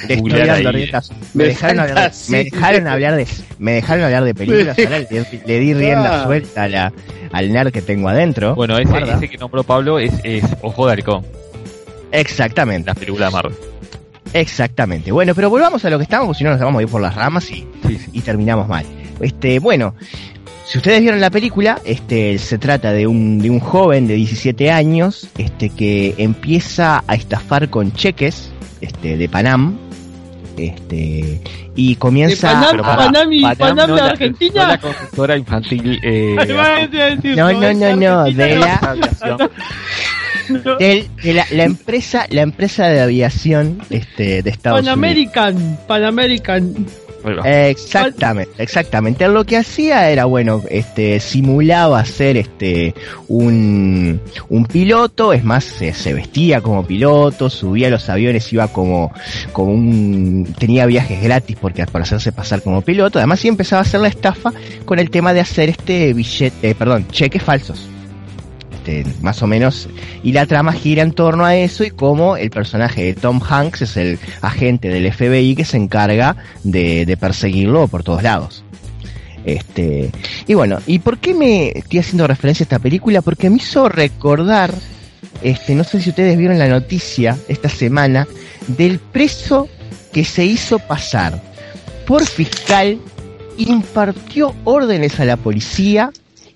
[0.07, 0.75] Te estoy googlear dando ahí.
[0.75, 1.11] riendas.
[1.33, 4.99] Me Me dejaron, hablar de, me dejaron hablar de me dejaron hablar de películas, ahora
[4.99, 6.25] le, le di rienda Ah.
[6.25, 6.93] suelta a la-
[7.31, 8.55] al nerd que tengo adentro.
[8.55, 11.25] Bueno, ese, ese que nombró Pablo es, es Ojo de Halcón,
[12.11, 12.87] Exactamente.
[12.87, 13.53] la película de Marvel.
[14.33, 15.11] Exactamente.
[15.11, 17.01] Bueno, pero volvamos a lo que estábamos, porque si no nos vamos a ir por
[17.01, 18.09] las ramas y, Sí, sí.
[18.13, 18.85] y terminamos mal.
[19.19, 19.95] Este, bueno,
[20.67, 24.71] si ustedes vieron la película, este, se trata de un, de un joven de 17
[24.71, 28.51] años, este, que empieza a estafar con cheques,
[28.81, 29.77] este, de Panam,
[30.57, 31.41] este,
[31.75, 34.61] y De comienza Panam, pero para- Panam y Panam Panam no de la- Argentina.
[34.63, 35.99] no la consultora infantil.
[36.01, 36.35] Eh,
[36.91, 38.95] decir, No, no, no, no, de la-
[40.49, 40.77] no.
[40.77, 44.93] de la, la empresa, la empresa de aviación, este, de Estados Pan Unidos.
[44.97, 46.85] American, Pan American.
[47.45, 49.27] Exactamente, exactamente.
[49.27, 52.93] Lo que hacía era, bueno, este, simulaba ser este
[53.27, 59.11] un, un piloto, es más, se, vestía como piloto, subía los aviones, iba como,
[59.51, 63.83] como un, tenía viajes gratis porque para hacerse pasar como piloto, además sí empezaba a
[63.83, 64.51] hacer la estafa
[64.85, 67.94] con el tema de hacer este billete, eh, perdón, cheques falsos.
[68.85, 69.89] Este, más o menos,
[70.21, 73.81] y la trama gira en torno a eso y cómo el personaje de Tom Hanks
[73.81, 78.63] es el agente del FBI que se encarga de, de perseguirlo por todos lados.
[79.43, 80.11] Este,
[80.45, 83.23] y bueno, ¿y por qué me estoy haciendo referencia a esta película?
[83.23, 84.71] Porque me hizo recordar,
[85.41, 88.27] este, no sé si ustedes vieron la noticia esta semana,
[88.67, 89.67] del preso
[90.13, 91.41] que se hizo pasar
[92.05, 92.99] por fiscal,
[93.57, 96.11] impartió órdenes a la policía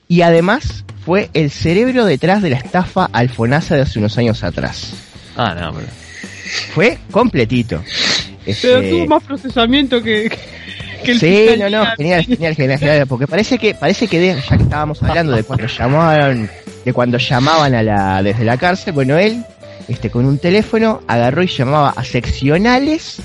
[0.07, 4.43] y además fue el cerebro detrás de la estafa al FONASA de hace unos años
[4.43, 4.93] atrás.
[5.35, 5.87] ah, no, pero.
[6.75, 7.83] Fue completito.
[8.61, 10.29] Pero tuvo más procesamiento que,
[11.03, 14.39] que el Sí, no, no, genial, genial, genial, genial, porque parece que, parece que de-
[14.47, 16.47] ya que estábamos hablando de cuando llamaban,
[16.85, 19.43] de cuando llamaban a la, desde la cárcel, bueno, él,
[19.87, 23.17] este, con un teléfono, agarró y llamaba a seccionales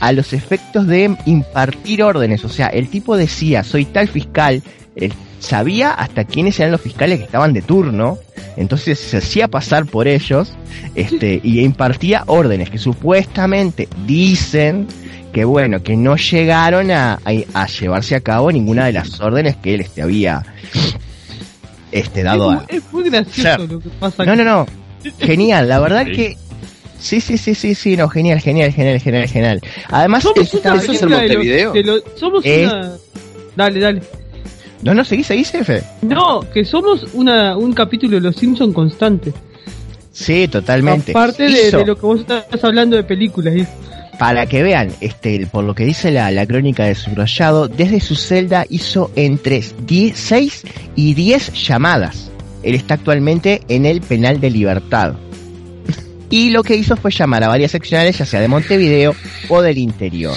[0.00, 4.64] a los efectos de impartir órdenes, o sea, el tipo decía, soy tal fiscal,
[5.38, 8.18] sabía hasta quiénes eran los fiscales que estaban de turno,
[8.56, 10.52] entonces se hacía pasar por ellos,
[10.94, 14.86] este, y impartía órdenes que supuestamente dicen
[15.32, 19.56] que bueno, que no llegaron a, a- a llevarse a cabo ninguna de las órdenes
[19.56, 20.44] que él este, había
[21.92, 22.64] este, dado es, a...
[22.68, 23.60] es muy gracioso Ser.
[23.72, 24.24] lo que pasa.
[24.24, 24.66] No, no, no,
[25.18, 26.36] genial, la verdad que...
[27.00, 29.60] Sí, sí, sí, sí, sí, no, genial, genial, genial, genial, genial.
[29.90, 31.74] Además, Somos una ¿Eso es lo- Montevideo?
[31.74, 32.92] lo- somos Es- una...
[33.56, 34.02] Dale, dale.
[34.84, 35.82] No, no, seguí, seguí, Fede.
[36.02, 39.32] No, que somos una, un capítulo de Los Simpson constante.
[40.12, 41.12] Sí, totalmente.
[41.12, 43.54] Aparte de, de lo que vos estás hablando de películas.
[43.56, 43.66] ¿eh?
[44.18, 48.14] Para que vean, este, por lo que dice la, la crónica de subrayado, desde su
[48.14, 50.62] celda hizo entre 10, 6
[50.96, 52.30] y 10 llamadas.
[52.62, 55.14] Él está actualmente en el penal de libertad.
[56.30, 59.14] Y lo que hizo fue llamar a varias seccionales, ya sea de Montevideo
[59.48, 60.34] o del interior.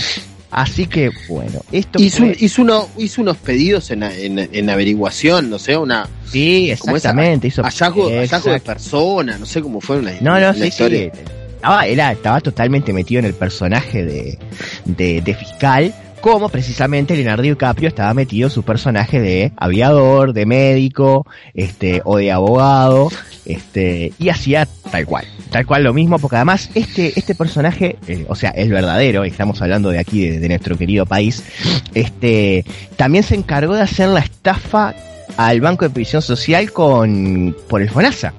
[0.50, 5.50] Así que, bueno, esto Hizo, fue- hizo, uno, hizo unos pedidos en, en, en averiguación,
[5.50, 7.48] no sé, una Sí, como esa- exactamente.
[7.48, 10.68] Hizo, hallazgo, hallazgo de persona, no sé cómo fue una, No, no, una sí, sí.
[10.68, 11.12] historia.
[11.56, 14.40] Estaba, era, estaba totalmente metido en el personaje de,
[14.86, 15.94] de, de fiscal,
[16.34, 22.18] como precisamente Leonardo DiCaprio estaba metido en su personaje de aviador, de médico, este, o
[22.18, 23.10] de abogado,
[23.46, 28.26] este, y hacía tal cual, tal cual lo mismo, porque además este, este personaje, eh,
[28.28, 31.46] o sea, el verdadero, estamos hablando de aquí, de, nuestro querido país,
[31.94, 32.66] este,
[32.98, 34.94] también se encargó de hacer la estafa
[35.38, 38.34] al Banco de Previsión Social con, por el FONASA,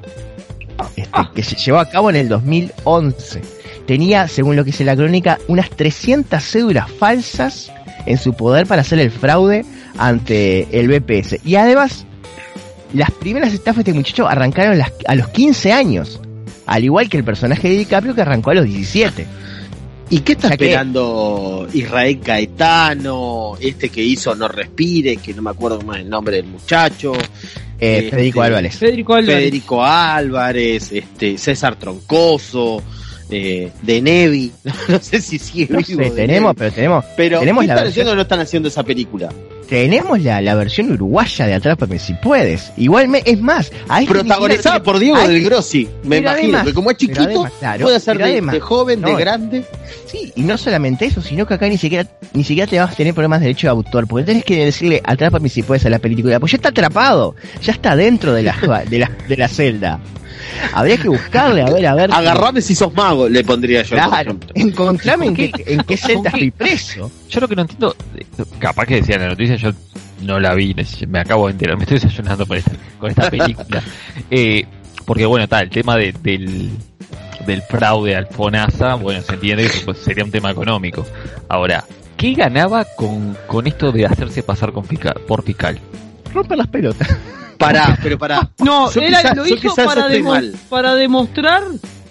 [0.95, 3.41] este, que se llevó a cabo en el 2011
[3.89, 7.73] tenía, según lo que dice la crónica, unas 300 cédulas falsas
[8.11, 9.65] en su poder para hacer el fraude
[9.97, 11.41] ante el BPS.
[11.45, 12.05] Y además,
[12.95, 16.21] las primeras estafas de este muchacho arrancaron las- a los 15 años.
[16.67, 19.27] Al igual que el personaje de DiCaprio que arrancó a los 17.
[20.11, 25.35] ¿Y qué está O sea que- esperando Israel Caetano, este que hizo No Respire, que
[25.35, 27.13] no me acuerdo más el nombre del muchacho?
[27.81, 28.77] Eh, Este, Federico Álvarez.
[28.77, 29.39] Federico Álvarez.
[29.39, 32.83] Federico Álvarez, este, César Troncoso,
[33.31, 34.53] eh, De Nevi,
[34.89, 36.03] no sé si sigue No vivo.
[36.03, 36.59] sé, tenemos, Nevi.
[36.59, 39.29] pero tenemos, pero tenemos ¿qué la están versión- haciendo o no están haciendo esa película?
[39.69, 42.73] tenemos la, la versión uruguaya de Atrápame si puedes.
[42.79, 46.17] Igual me, es más, a este ni Protagonizada por Diego a del este- Grossi, me
[46.17, 49.65] imagino, además- que como es chiquito, además, claro, puede ser de, de joven, de grande.
[50.07, 52.95] Sí, y no solamente eso, sino que acá ni siquiera, ni siquiera te vas a
[52.95, 55.99] tener problemas de derecho de autor, porque tenés que decirle, atrápame si puedes a la
[55.99, 60.01] película, pues ya está atrapado, ya está dentro de la, de la, de la celda.
[60.73, 62.13] Habría que buscarle, a ver, a ver.
[62.13, 66.51] Agarrame si sos mago, le pondría yo, Claro, encontrame en qué, en qué celda estoy
[66.51, 67.11] preso.
[67.29, 67.95] Yo lo que no entiendo,
[68.59, 69.71] capaz que decía en la noticia, yo
[70.23, 70.75] no la vi,
[71.09, 73.83] me acabo de enterar, me estoy desayunando con esta, con esta película.
[74.31, 74.65] Eh,
[75.07, 76.71] porque bueno, está, el tema de- del,
[77.47, 81.07] del fraude al FONASA, bueno, se entiende que pues, sería un tema económico.
[81.49, 81.85] Ahora,
[82.17, 85.79] ¿qué ganaba con, con esto de hacerse pasar con fiscal, por fiscal?
[86.35, 87.09] Romper las pelotas.
[87.59, 88.49] Pará, pero pará.
[88.59, 90.35] No, Yo era, lo hizo para, demo-
[90.69, 91.63] para demostrar,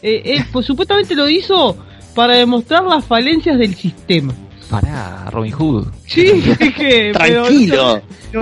[0.01, 1.77] eh, eh, pues supuestamente lo hizo
[2.13, 4.33] para demostrar las falencias del sistema.
[4.69, 5.87] Para Robin Hood.
[6.05, 6.43] Sí,
[6.77, 8.01] que, pero- Tranquilo.
[8.33, 8.41] no,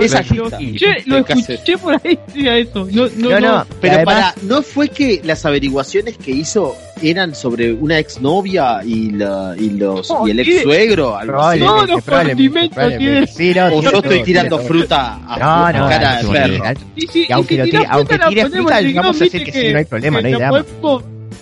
[0.56, 0.58] agita.
[0.58, 2.88] che, lo escuché por ahí, decía eso.
[2.90, 3.58] No, no, No, no.
[3.58, 8.80] no, Pero además- para, ¿no fue que las averiguaciones que hizo eran sobre una exnovia
[8.84, 11.16] y, la, y, los, No, y el tiene- ex suegro?
[11.24, 13.32] No, los probablemente, condimentos probablemente.
[13.32, 15.38] Sí, no, O tiene yo estoy tiene tirando fruta a,
[15.72, 16.64] No, no, cara no, de perro.
[16.96, 17.86] Y si- Y aunque si tire-
[18.56, 20.64] fruta, el decir viste que sí, no hay problema, no hay drama.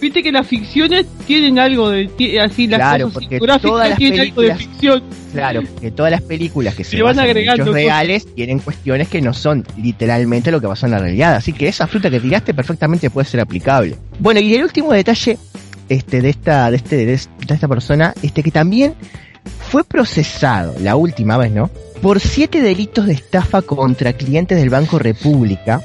[0.01, 2.09] Viste que las ficciones tienen algo de.
[2.41, 5.03] Así, las Claro, cosas porque todas las tienen algo de películas- ficción.
[5.33, 9.33] Claro, que todas las películas que se van en agregando reales tienen cuestiones que no
[9.33, 11.35] son literalmente lo que pasó en la realidad.
[11.35, 13.97] Así que esa fruta que tiraste perfectamente puede ser aplicable.
[14.21, 15.37] Bueno, y el último detalle
[15.89, 18.95] este, de, esta, de, este, de esta persona, este que también
[19.71, 21.69] fue procesado, la última vez, ¿no?
[22.01, 25.83] Por siete delitos de estafa contra clientes del Banco República,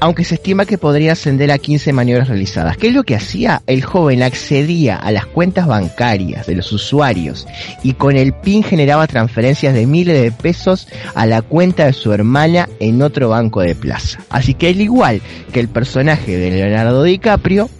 [0.00, 2.76] aunque se estima que podría ascender a 15 maniobras realizadas.
[2.76, 3.62] ¿Qué es lo que hacía?
[3.66, 7.46] El joven accedía a las cuentas bancarias de los usuarios
[7.82, 12.12] y con el PIN generaba transferencias de miles de pesos a la cuenta de su
[12.12, 14.20] hermana en otro banco de plaza.
[14.28, 17.70] Así que al igual que el personaje de Leonardo DiCaprio,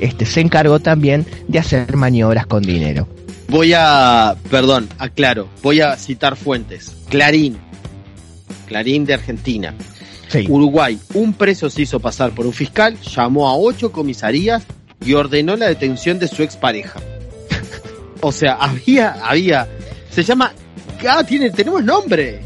[0.00, 3.08] este se encargó también de hacer maniobras con dinero.
[3.48, 6.96] Voy a, perdón, aclaro, voy a citar fuentes.
[7.08, 7.58] Clarín,
[8.66, 9.74] Clarín de Argentina.
[10.28, 10.46] Sí.
[10.48, 14.64] Uruguay, un preso se hizo pasar por un fiscal, llamó a ocho comisarías
[15.04, 17.00] y ordenó la detención de su expareja.
[18.22, 19.68] O sea, había, había,
[20.10, 20.52] se llama,
[21.08, 22.40] ah, tiene, tenemos nombre.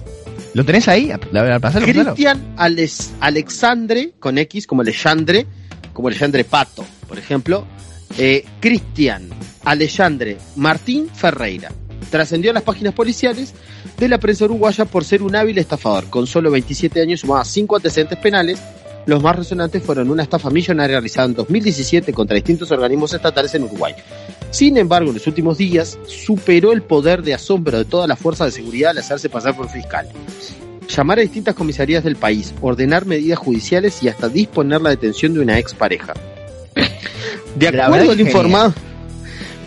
[0.53, 1.13] ¿Lo tenés ahí?
[2.17, 5.47] Cristian Alex- Alexandre, con X, como Alexandre,
[5.93, 7.65] como Alexandre Pato, por ejemplo.
[8.19, 9.29] Eh, Cristian
[9.65, 11.71] Alexandre Martín Ferreira.
[12.09, 13.53] Trascendió a las páginas policiales
[13.99, 16.09] de la prensa uruguaya por ser un hábil estafador.
[16.09, 18.61] Con solo 27 años sumaba 5 antecedentes penales.
[19.07, 23.65] Los más resonantes fueron una estafa millonaria realizada en 2017 contra distintos organismos estatales en
[23.65, 23.95] Uruguay.
[24.51, 28.49] Sin embargo, en los últimos días superó el poder de asombro de todas las fuerzas
[28.49, 30.09] de seguridad al hacerse pasar por fiscal
[30.91, 35.41] llamar a distintas comisarías del país, ordenar medidas judiciales y hasta disponer la detención de
[35.41, 36.15] una expareja.
[37.57, 38.75] De acuerdo al informado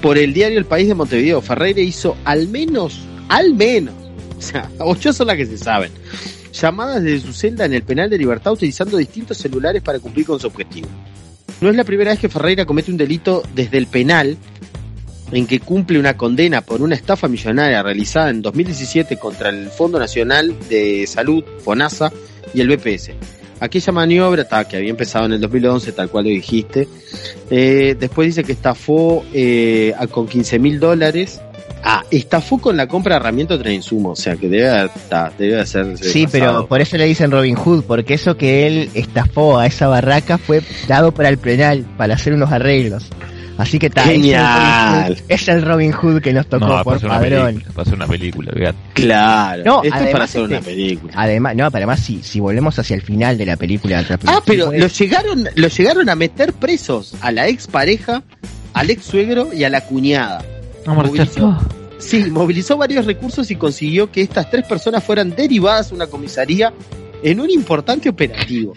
[0.03, 3.95] por el diario El País de Montevideo, Ferreira hizo al menos, al menos,
[4.37, 5.93] o sea, ocho son las que se saben,
[6.51, 10.41] llamadas desde su celda en el penal de libertad utilizando distintos celulares para cumplir con
[10.41, 10.89] su objetivo.
[11.61, 14.35] No es la primera vez que Ferreira comete un delito desde el penal
[15.31, 19.99] en que cumple una condena por una estafa millonaria realizada en 2017 contra el Fondo
[19.99, 22.11] Nacional de Salud, FONASA,
[22.53, 23.11] y el BPS.
[23.63, 26.87] Aquella maniobra, ta, que había empezado en el 2011, tal cual lo dijiste,
[27.49, 31.39] eh, después dice que estafó eh, a- con 15 mil dólares.
[31.85, 35.65] Ah, estafó con la compra de herramientas de insumo, o sea que debe, ta, debe
[35.65, 35.97] ser.
[35.97, 39.87] Sí, pero por eso le dicen Robin Hood, porque eso que él estafó a esa
[39.87, 43.09] barraca fue dado para el penal, para hacer unos arreglos.
[43.57, 45.15] Así que tal, Genial.
[45.27, 47.45] es el Robin Hood que nos tocó No, para por hacer una padrón.
[47.45, 48.77] película, para hacer una película, fíjate.
[48.93, 49.63] Claro.
[49.63, 51.13] No, Esto es para además hacer este- una película.
[51.15, 54.03] Además, no, pero además si, si volvemos hacia el final de la película.
[54.25, 58.23] Ah, pero lo llegaron, lo llegaron a meter presos a la ex pareja,
[58.73, 60.43] al ex suegro y a la cuñada.
[60.85, 61.59] Vamos a Movilizó,
[61.99, 66.73] sí, movilizó varios recursos y consiguió que estas tres personas fueran derivadas a una comisaría
[67.21, 68.73] en un importante operativo.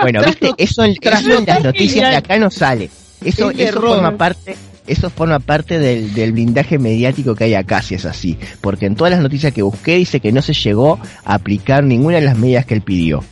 [0.00, 2.90] Bueno, viste, eso en, eso en las noticias de acá no sale.
[3.24, 4.56] Eso, eso forma parte,
[4.86, 8.38] eso forma parte del, del blindaje mediático que hay acá, si es así.
[8.60, 12.16] Porque en todas las noticias que busqué dice que no se llegó a aplicar ninguna
[12.16, 13.24] de las medidas que él pidió.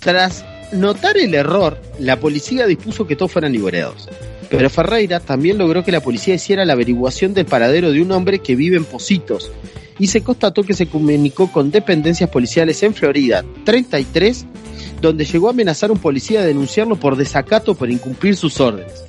[0.00, 4.08] Tras notar el error, la policía dispuso que todos fueran liberados.
[4.50, 8.40] Pero Ferreira también logró que la policía hiciera la averiguación del paradero de un hombre
[8.40, 9.50] que vive en Positos
[9.98, 14.46] y se constató que se comunicó con dependencias policiales en Florida 33,
[15.00, 19.04] donde llegó a amenazar a un policía a denunciarlo por desacato por incumplir sus órdenes.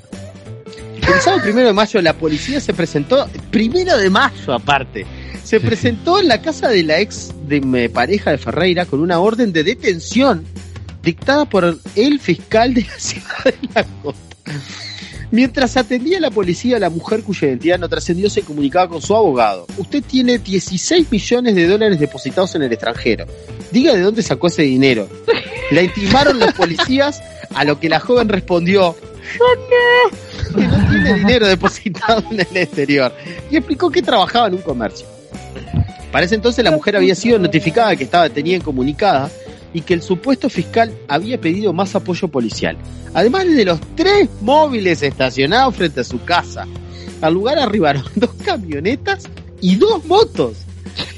[1.08, 5.06] El sábado primero de mayo la policía se presentó, primero de mayo aparte,
[5.44, 9.20] se presentó en la casa de la ex de mi pareja de Ferreira con una
[9.20, 10.44] orden de detención
[11.04, 14.36] dictada por el fiscal de la ciudad de la costa.
[15.32, 19.68] Mientras atendía la policía, la mujer cuya identidad no trascendió se comunicaba con su abogado.
[19.78, 23.26] Usted tiene 16 millones de dólares depositados en el extranjero.
[23.72, 25.08] Diga de dónde sacó ese dinero.
[25.72, 27.22] La intimaron los policías,
[27.54, 28.96] a lo que la joven respondió
[30.56, 33.14] que no tiene dinero depositado en el exterior
[33.52, 35.06] y explicó que trabajaba en un comercio.
[36.12, 39.30] Para ese entonces la mujer había sido notificada de que estaba detenida incomunicada
[39.74, 42.78] y que el supuesto fiscal había pedido más apoyo policial,
[43.14, 46.66] además de los tres móviles estacionados frente a su casa.
[47.22, 49.26] Al lugar arribaron dos camionetas
[49.60, 50.58] y dos motos.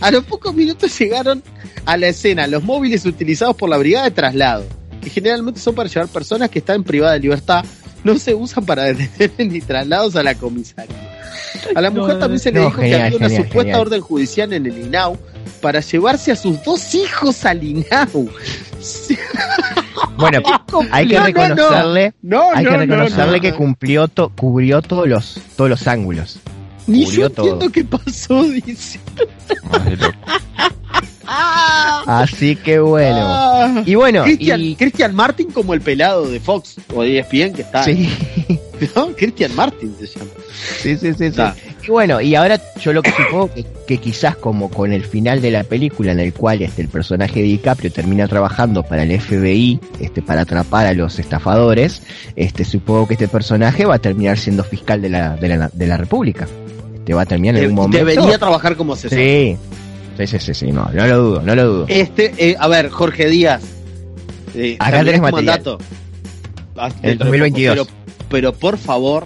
[0.02, 1.43] A los pocos minutos llegaron
[1.86, 4.65] a la escena los móviles utilizados por la brigada de traslado,
[5.02, 7.63] que generalmente son para llevar personas que están privadas de libertad,
[8.04, 10.96] no se usan para detener ni traslados a la comisaría.
[11.76, 13.62] A la mujer No, también se le no, dijo genial, que había una genial, supuesta
[13.64, 13.82] genial.
[13.82, 15.18] orden judicial en el INAU
[15.62, 18.30] para llevarse a sus dos hijos al INAU.
[20.18, 20.42] Bueno,
[20.92, 21.26] hay que No, no, no.
[21.26, 23.42] reconocerle, No, hay que no, reconocerle no.
[23.42, 26.40] que cumplió to- cubrió todos los, todos los ángulos.
[26.86, 27.72] Ni cubrió yo entiendo todo.
[27.72, 29.00] qué pasó, dice.
[31.28, 32.12] Loco.
[32.12, 33.20] Así que bueno.
[33.22, 33.84] Ah.
[33.86, 37.62] Y bueno, Christian, y- Christian Martin como el pelado de Fox o de ESPN que
[37.63, 37.84] está.
[37.84, 38.10] sí,
[38.96, 39.08] ¿no?
[39.16, 40.32] Christian Martin se llama.
[40.82, 41.42] sí, sí, sí, sí.
[41.88, 45.42] Y bueno, y ahora yo lo que supongo que, que quizás como con el final
[45.42, 49.20] de la película en el cual este el personaje de DiCaprio termina trabajando para el
[49.22, 52.02] FBI, este para atrapar a los estafadores,
[52.36, 55.88] este supongo que este personaje va a terminar siendo fiscal de la de la, de
[55.88, 56.46] la República.
[56.96, 58.06] Este va a terminar en De- algún momento.
[58.06, 59.18] debería trabajar como asesor.
[59.18, 59.56] Sí.
[60.18, 61.86] Sí, sí, sí, sí, no, no lo dudo, no lo dudo.
[61.90, 63.62] Este, eh, a ver, Jorge Díaz.
[64.56, 65.46] Eh, Acá tenés material.
[65.62, 65.78] mandato.
[66.76, 67.78] Ah, El dentro de 2022.
[67.88, 69.26] poco, Pero, pero por favor,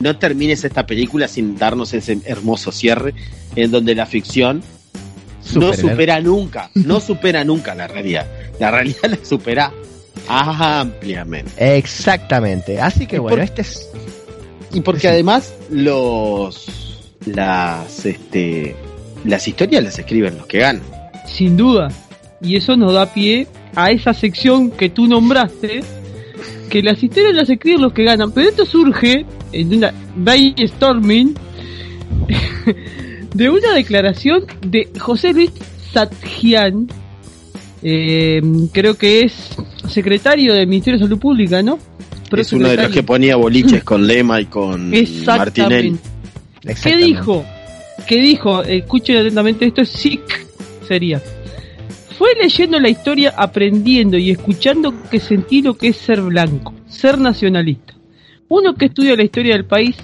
[0.00, 3.14] no termines esta película sin darnos ese hermoso cierre
[3.56, 4.62] en donde la ficción
[5.54, 8.26] no supera nunca, no supera nunca la realidad.
[8.60, 9.72] La realidad la supera
[10.28, 11.76] ampliamente.
[11.76, 12.80] Exactamente.
[12.80, 13.88] Así que Y bueno, por- este es.
[14.72, 16.66] Y porque además los
[17.26, 18.74] las este
[19.24, 20.82] las historias las escriben los que ganan.
[21.26, 21.88] Sin duda.
[22.40, 25.80] Y eso nos da pie a esa sección que tú nombraste,
[26.68, 28.32] que las historias las escriben los que ganan.
[28.32, 31.34] Pero esto surge en una brainstorming
[33.34, 35.50] de una declaración de José Luis
[35.92, 36.88] Satjian,
[37.82, 38.40] eh,
[38.72, 39.50] creo que es
[39.88, 41.78] secretario del Ministerio de Salud Pública, ¿no?
[42.40, 44.92] es uno de los que ponía boliches con Lema y con
[45.26, 45.96] Martinelli.
[46.82, 47.44] ¿Qué dijo?
[48.06, 48.62] ¿Qué dijo?
[48.62, 50.22] Escuchen atentamente, esto es SIC,
[50.86, 51.22] sería.
[52.18, 57.18] Fue leyendo la historia, aprendiendo y escuchando que sentí lo que es ser blanco, ser
[57.18, 57.94] nacionalista.
[58.48, 59.96] Uno que estudia la historia del país,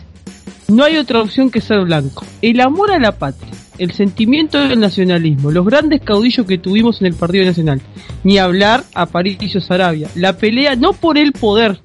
[0.68, 2.24] no hay otra opción que ser blanco.
[2.42, 7.08] El amor a la patria, el sentimiento del nacionalismo, los grandes caudillos que tuvimos en
[7.08, 7.80] el Partido Nacional,
[8.24, 11.80] ni hablar a Patricio Sarabia, la pelea no por el poder,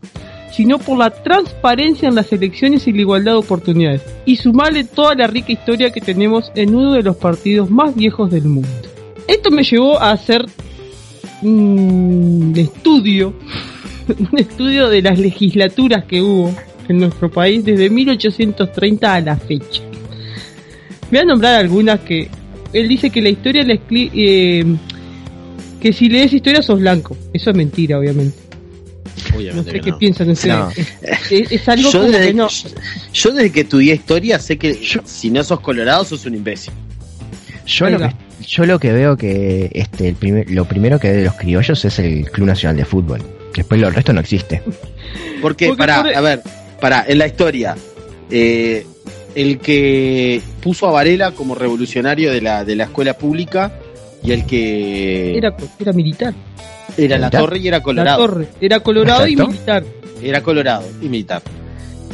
[0.56, 4.02] sino por la transparencia en las elecciones y la igualdad de oportunidades.
[4.26, 8.32] Y sumarle toda la rica historia que tenemos en uno de los partidos más viejos
[8.32, 8.70] del mundo.
[9.28, 10.46] Esto me llevó a hacer
[11.42, 13.34] un estudio,
[14.08, 16.56] un estudio de las legislaturas que hubo
[16.88, 19.82] en nuestro país desde 1830 a la fecha.
[21.12, 22.30] Voy a nombrar algunas que
[22.72, 24.66] él dice que la historia la eh,
[25.82, 27.18] que si lees historia sos blanco.
[27.34, 28.45] Eso es mentira, obviamente.
[29.54, 29.98] No sé que qué no.
[29.98, 30.56] piensan ustedes.
[30.56, 30.70] No.
[31.32, 32.48] Es, es algo Yo como desde, que no.
[33.14, 36.74] yo desde que estudié historia sé que si no sos colorado sos un imbécil.
[37.66, 38.14] Yo lo, que,
[38.48, 41.84] yo lo que veo que este el primer- lo primero que ve de los criollos
[41.84, 43.22] es el Club Nacional de Fútbol.
[43.56, 44.62] Después lo el resto no existe.
[45.42, 46.42] Porque, Porque para, por- a ver,
[46.80, 47.76] Para, en la historia,
[48.30, 48.86] eh,
[49.34, 53.72] el que puso a Varela como revolucionario de la, de la escuela pública
[54.24, 56.34] y el que Era, era militar.
[56.98, 58.18] Era la torre y era La colorado.
[58.26, 58.48] torre.
[58.62, 59.84] Era colorado y militar.
[60.22, 61.42] Era colorado y militar.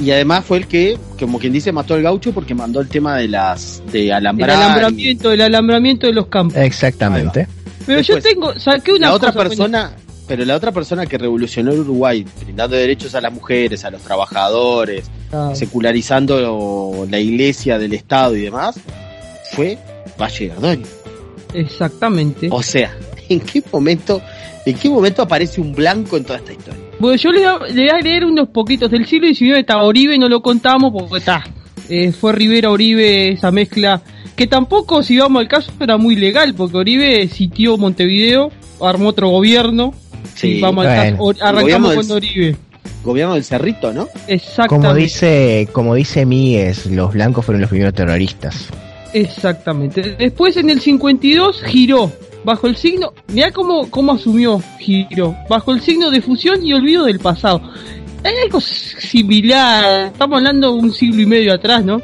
[0.02, 3.18] Y además fue el que, como quien dice, mató al gaucho porque mandó el tema
[3.18, 4.50] de las de El alambrar.
[4.50, 6.58] y- alambramiento, el alambramiento de los campos.
[6.58, 7.48] Exactamente.
[7.86, 9.92] Pero después, yo tengo, saqué una la otra cosa, persona,
[10.28, 14.02] pero la otra persona que revolucionó el Uruguay, brindando derechos a las mujeres, a los
[14.02, 18.80] trabajadores, Ah, secularizando la iglesia del Estado y demás,
[19.54, 19.78] fue
[20.20, 20.84] Valle Gardoni.
[21.54, 22.48] Exactamente.
[22.52, 22.96] O sea,
[23.34, 24.22] ¿en qué momento,
[24.66, 26.82] en qué momento aparece un blanco en toda esta historia?
[27.00, 29.82] Bueno, yo le, voy a- le voy a leer unos poquitos del siglo XIX, está
[29.82, 31.44] Oribe, no lo contamos porque está.
[31.90, 34.02] eh, fue Rivera Oribe esa mezcla,
[34.36, 38.52] que tampoco, si vamos al caso, era muy legal, porque Oribe sitió Montevideo,
[38.82, 39.94] armó otro gobierno,
[40.36, 42.56] Sí, y vamos al caso, arrancamos con Oribe.
[43.04, 44.08] gobierno del Cerrito, ¿no?
[44.28, 44.68] Exactamente.
[44.88, 48.68] Como dice, como dice Mies, los blancos fueron los primeros terroristas.
[49.14, 50.16] Exactamente.
[50.18, 52.12] Después en el 52 giró
[52.44, 57.06] bajo el signo, mira cómo, cómo asumió giró, bajo el signo de fusión y olvido
[57.06, 57.62] del pasado.
[58.24, 62.02] Hay algo similar, estamos hablando de un siglo y medio atrás, ¿no?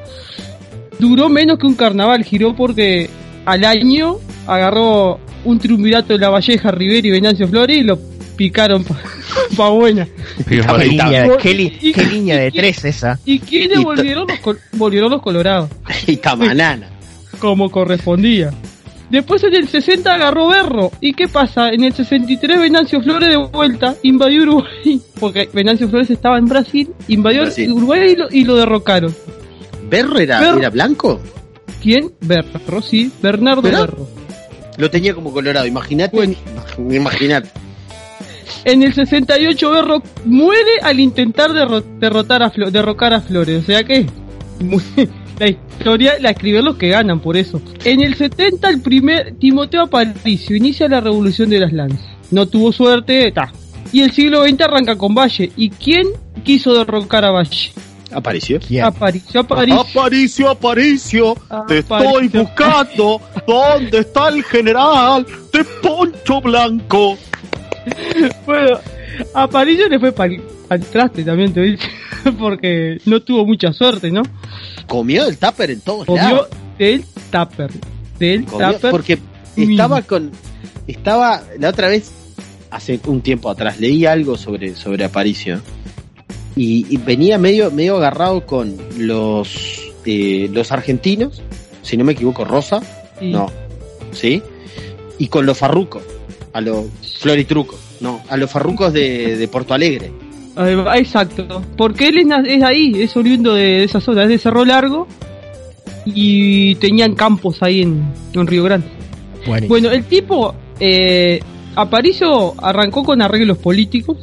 [0.99, 3.09] Duró menos que un carnaval, giró porque
[3.45, 4.17] al año
[4.47, 7.99] agarró un triunvirato de la Valleja, Rivera y Venancio Flores y lo
[8.35, 8.95] picaron pa,
[9.57, 10.07] pa buena.
[10.47, 10.55] Qué
[10.87, 13.19] línea, qué li- Y- qué línea de y- tres esa.
[13.25, 15.69] ¿Y quiénes volvieron los, volvieron los colorados?
[16.07, 16.89] Y Tamanana.
[17.39, 18.51] como correspondía.
[19.09, 20.91] Después en el 60 agarró Berro.
[20.99, 21.69] ¿Y qué pasa?
[21.69, 25.01] En el 63 Venancio Flores de vuelta invadió Uruguay.
[25.19, 27.71] Porque Venancio Flores estaba en Brasil, invadió Brasil.
[27.71, 29.15] Uruguay y lo, y lo derrocaron.
[29.89, 30.59] ¿Berro era, Berro.
[30.59, 31.21] era blanco?
[31.81, 32.11] ¿Quién?
[32.21, 33.11] Berro, sí.
[33.21, 33.61] Bernardo.
[33.61, 34.07] Berro.
[34.77, 36.15] Lo tenía como colorado, imagínate.
[36.15, 36.35] Bueno.
[36.91, 37.49] Imagínate.
[38.65, 43.63] En el 68 Berro muere al intentar derro- derrotar a Flo- derrocar a Flores.
[43.63, 44.05] O sea que
[45.39, 47.61] la historia la escriben los que ganan, por eso.
[47.83, 52.05] En el 70 el primer Timoteo Aparicio inicia la revolución de las lanzas.
[52.31, 53.51] No tuvo suerte, ta.
[53.91, 55.51] Y el siglo XX arranca con Valle.
[55.55, 56.07] ¿Y quién
[56.43, 57.71] quiso derrocar a Valle?
[58.11, 58.59] Apareció.
[58.59, 58.83] ¿Quién?
[58.83, 59.79] Aparicio, Aparicio.
[59.81, 61.35] Aparicio, Aparicio,
[61.67, 62.19] te Aparicio.
[62.21, 63.21] estoy buscando.
[63.45, 67.17] ¿Dónde está el general de Poncho Blanco?
[68.45, 68.79] Bueno,
[69.33, 70.33] Aparicio le fue para
[70.69, 71.81] al traste también, te digo,
[72.39, 74.21] porque no tuvo mucha suerte, ¿no?
[74.87, 76.47] Comió el tupper en todos Comió lados.
[76.77, 77.71] del tupper.
[78.19, 78.91] Del Comió- tupper.
[78.91, 79.19] porque
[79.55, 80.31] estaba con.
[80.87, 82.09] Estaba la otra vez,
[82.71, 85.61] hace un tiempo atrás, leí algo sobre, sobre Aparicio.
[86.55, 91.41] Y, y venía medio, medio agarrado con los, eh, los argentinos,
[91.83, 92.81] si no me equivoco, Rosa.
[93.19, 93.29] Sí.
[93.31, 93.51] No.
[94.11, 94.41] ¿Sí?
[95.19, 96.01] Y con los farrucos.
[96.53, 96.85] A los
[97.19, 97.79] floritrucos.
[97.99, 100.11] No, a los farrucos de, de Porto Alegre.
[100.95, 105.07] Exacto, porque él es, ahí, es oriundo de, de esa zona, es de Cerro Largo
[106.05, 108.87] y tenían campos ahí en, en Río Grande.
[109.45, 109.67] Buenísimo.
[109.69, 111.39] Bueno, el tipo, eh,
[111.75, 114.17] Aparicio arrancó con arreglos políticos,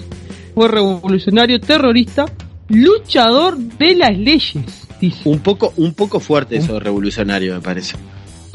[0.55, 2.26] fue revolucionario, terrorista,
[2.68, 5.28] luchador de las leyes, dice.
[5.28, 7.97] Un poco, un poco fuerte eso de revolucionario, me parece.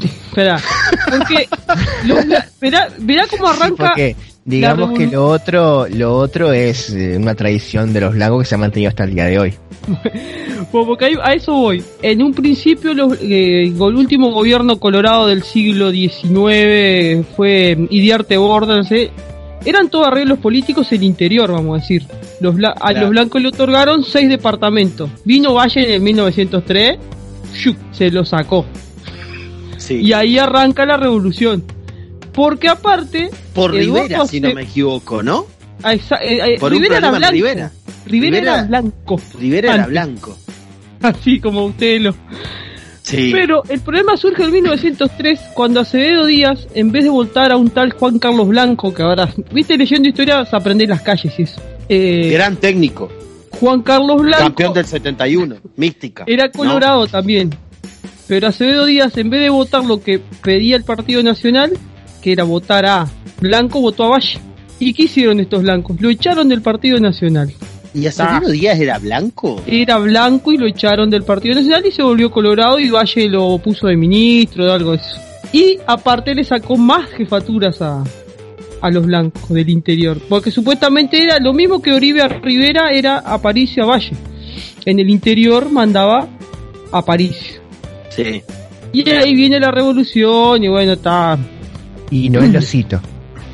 [0.00, 0.60] Espera,
[1.10, 1.48] porque
[2.60, 3.94] verá, verá cómo arranca.
[4.44, 8.54] Digamos que lo otro, lo otro es eh, una tradición de los blancos que se
[8.54, 9.54] ha mantenido hasta el día de hoy.
[10.72, 11.82] Bueno, porque ahí- a eso voy.
[12.02, 18.92] En un principio, los, eh, el último gobierno colorado del siglo XIX fue Idiarte Borders.
[18.92, 19.10] eh,
[19.64, 22.04] Eran todos arreglos políticos en el interior, vamos a decir.
[22.40, 23.00] Los bla- a Claro.
[23.00, 25.10] los blancos le otorgaron seis departamentos.
[25.24, 26.98] Vino Valle en 1903,
[27.54, 27.76] ¡shuc!
[27.90, 28.64] se lo sacó.
[29.78, 29.96] Sí.
[30.02, 31.64] Y ahí arranca la revolución.
[32.32, 35.46] Porque aparte, Por Rivera, si no me equivoco, ¿no?
[35.82, 37.32] a esa- eh, eh, Por un Rivera era problema en blanco.
[37.32, 37.72] Rivera.
[38.06, 39.20] Rivera era blanco.
[39.38, 40.36] Rivera era blanco.
[41.02, 42.14] Así como ustedes lo,
[43.02, 43.30] Sí.
[43.32, 47.70] Pero el problema surge en 1903 cuando Acevedo Díaz, en vez de votar a un
[47.70, 51.60] tal Juan Carlos Blanco, que ahora, viste, leyendo historias, aprendés las calles y eso.
[51.88, 53.10] Eh, Gran técnico.
[53.52, 55.56] Juan Carlos Blanco Campeón del 71.
[55.76, 56.24] Mística.
[56.26, 57.50] era colorado también.
[58.28, 61.72] Pero Acevedo Díaz, en vez de votar lo que pedía el Partido Nacional,
[62.20, 63.06] que era votar a
[63.40, 64.38] Blanco, votó a Valle.
[64.78, 66.00] ¿Y qué hicieron estos blancos?
[66.00, 67.52] Lo echaron del Partido Nacional.
[67.92, 69.60] ¿Y Acevedo Díaz era blanco?
[69.66, 73.58] Era blanco y lo echaron del Partido Nacional y se volvió colorado y Valle lo
[73.58, 75.16] puso de ministro, de algo de eso.
[75.52, 78.04] Y aparte le sacó más jefaturas a,
[78.80, 80.18] a los blancos del interior.
[80.28, 84.12] Porque supuestamente era lo mismo que Oribe a Rivera era Aparicio a Valle.
[84.84, 86.28] En el interior mandaba
[86.92, 87.60] Aparicio.
[88.10, 88.42] Sí.
[88.92, 91.38] Y ahí viene la revolución y bueno, está
[92.10, 93.00] Y no es lo cito.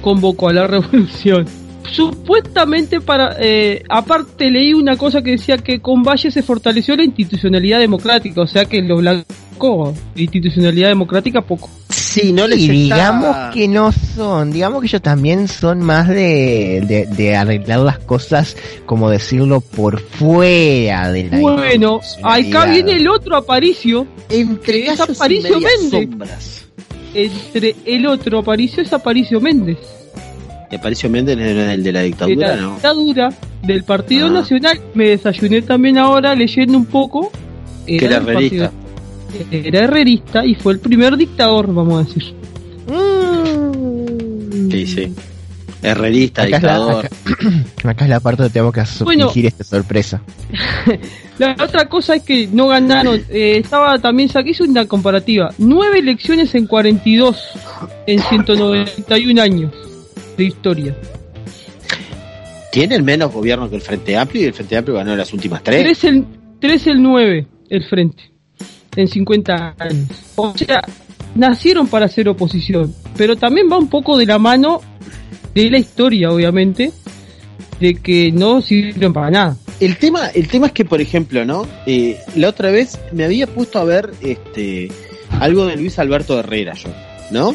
[0.00, 1.46] convocó a la revolución.
[1.90, 7.04] supuestamente para eh, aparte leí una cosa que decía que con Valle se fortaleció la
[7.04, 12.94] institucionalidad democrática o sea que lo blanco institucionalidad democrática poco Sí, no les y está-
[12.96, 17.98] digamos que no son, digamos que ellos también son más de, de, de arreglar las
[17.98, 25.60] cosas, como decirlo, por fuera de la bueno acá viene el otro Aparicio Entre Aparicio
[25.60, 26.66] medias Méndez.
[27.24, 29.78] Entre el otro Aparicio es Aparicio Méndez
[30.70, 32.48] ¿Y Aparicio Méndez era el de la de dictadura?
[32.56, 32.72] la No.
[32.74, 33.28] dictadura
[33.62, 34.30] del Partido Ah.
[34.30, 37.30] Nacional me desayuné también ahora leyendo un poco
[37.86, 38.70] Que era herrerista.
[38.70, 42.34] partido- era herrerista y fue el primer dictador vamos a decir
[44.70, 45.12] Sí, sí.
[45.90, 47.06] Herrerista, Acá es, la, dictador.
[47.06, 47.16] acá-
[47.90, 49.26] acá es la parte donde tenemos que Bueno.
[49.28, 50.20] fingir esta sorpresa.
[51.38, 53.22] La otra cosa es que no ganaron.
[53.28, 55.52] eh, estaba también, aquí hice una comparativa.
[55.58, 57.36] Nueve elecciones en 42
[58.06, 59.70] en 191 años
[60.38, 60.96] de historia.
[62.72, 65.82] Tienen menos gobierno que el Frente Amplio y el Frente Amplio ganó las últimas tres.
[65.82, 66.24] Tres el,
[66.60, 68.22] tres el 9 el frente
[68.96, 70.08] en 50 años.
[70.36, 70.82] O sea,
[71.34, 72.94] nacieron para ser oposición.
[73.16, 74.80] Pero también va un poco de la mano
[75.62, 76.92] de la historia, obviamente,
[77.80, 79.56] de que no sirven para nada.
[79.80, 81.66] El tema, el tema es que, por ejemplo, ¿no?
[81.86, 84.90] Eh, la otra vez me había puesto a ver este
[85.40, 86.90] algo de Luis Alberto Herrera, yo,
[87.30, 87.54] ¿no?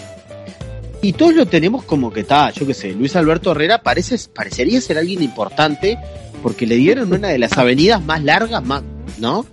[1.01, 4.79] Y todos lo tenemos como que está, yo qué sé, Luis Alberto Herrera parece, parecería
[4.81, 5.97] ser alguien importante
[6.43, 8.83] porque le dieron una de las avenidas más largas, más,
[9.17, 9.45] ¿no?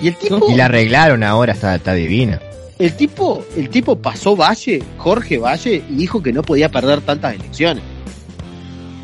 [0.00, 2.40] Y el tipo, Y la arreglaron ahora, está, está divina.
[2.78, 7.34] El tipo, el tipo pasó Valle, Jorge Valle, y dijo que no podía perder tantas
[7.34, 7.82] elecciones.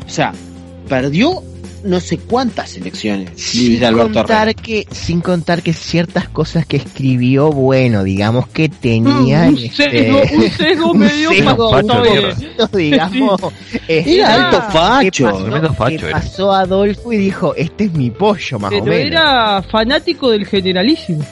[0.05, 0.33] O sea,
[0.87, 1.41] perdió
[1.83, 4.03] no sé cuántas elecciones Sin Herrera.
[4.03, 9.49] contar, que, sin contar que ciertas cosas que escribió, bueno, digamos que tenían...
[9.49, 13.41] un sesgo, un sesgo medio sesgo, facho, un digamos...
[13.87, 15.25] este, Era alto facho.
[15.25, 18.85] que pasó, facho que pasó Adolfo y dijo, este es mi pollo, más o Pero
[18.85, 19.07] menos.
[19.07, 21.25] era fanático del generalísimo,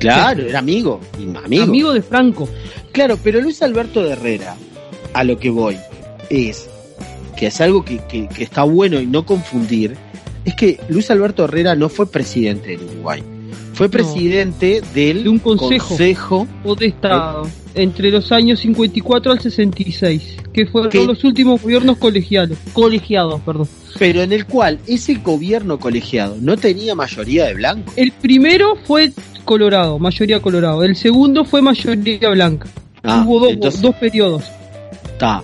[0.00, 1.00] Claro, era amigo,
[1.44, 1.62] amigo.
[1.64, 2.48] amigo de Franco.
[2.92, 4.56] Claro, pero Luis Alberto de Herrera,
[5.12, 5.76] a lo que voy,
[6.28, 6.68] es
[7.36, 9.96] que es algo que, que- que está bueno y no confundir,
[10.44, 13.22] es que Luis Alberto Herrera no fue presidente del Uruguay,
[13.74, 15.88] fue presidente del De un consejo.
[15.88, 21.96] consejo o de Estado entre los años 54 al 66, que fueron los últimos gobiernos
[21.98, 23.68] colegiados, colegiados, perdón.
[23.98, 27.92] Pero en el cual ese gobierno colegiado no tenía mayoría de blanco.
[27.96, 29.12] El primero fue
[29.44, 30.84] Colorado, mayoría Colorado.
[30.84, 32.68] El segundo fue mayoría blanca.
[33.02, 34.44] Ah, Hubo dos, entonces- dos periodos.
[35.04, 35.42] Está.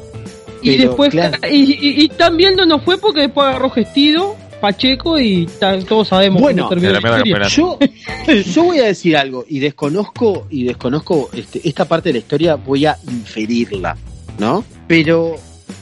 [0.62, 1.36] Y después, claro.
[1.51, 5.47] y, y- y también no nos fue porque después agarró Gestido, Pacheco y
[5.86, 7.78] todos sabemos Bueno, cómo terminó la tremenda historia.
[7.78, 8.32] campeonato.
[8.32, 12.18] Yo, yo voy a decir algo y desconozco y desconozco este, esta parte de la
[12.20, 13.97] historia voy a inferirla,
[14.38, 14.64] ¿no?
[14.88, 15.36] Pero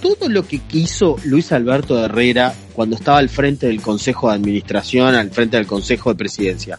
[0.04, 5.14] todo lo que hizo Luis Alberto Herrera cuando estaba al frente del Consejo de Administración,
[5.14, 6.78] al frente del Consejo de Presidencia,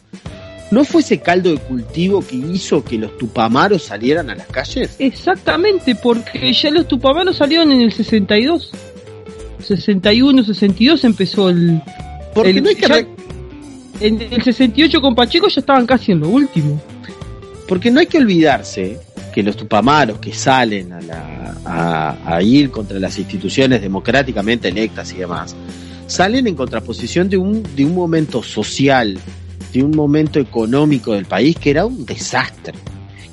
[0.69, 4.95] ¿no fue ese caldo de cultivo que hizo que los tupamaros salieran a las calles?
[4.99, 8.69] Exactamente, porque ya los tupamaros salieron en el 62.
[9.59, 11.81] 61, 62 empezó el...
[12.33, 13.07] Porque el- no hay que ya-
[14.01, 16.79] en el 68 con Pacheco ya estaban casi en lo último.
[17.67, 18.99] porque no hay que olvidarse
[19.35, 25.53] que los tupamaros que salen a, ir contra las instituciones democráticamente electas y demás,
[26.07, 29.19] salen en contraposición de un, de un momento social,
[29.73, 32.75] de un momento económico del país que era un desastre.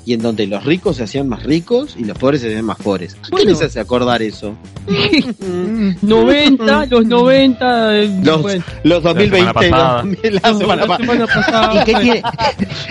[0.05, 2.77] Y en donde los ricos se hacían más ricos y los pobres se hacían más
[2.77, 3.13] pobres.
[3.15, 3.51] ¿A qué Bueno.
[3.51, 4.53] les hace acordar eso?
[6.01, 10.03] 90, los 90, eh, Los, bueno, los 2020, semana pasada.
[10.03, 10.97] los 2000, la semana la pasada.
[10.97, 11.73] semana pasada.
[11.81, 12.23] ¿Y qué tiene,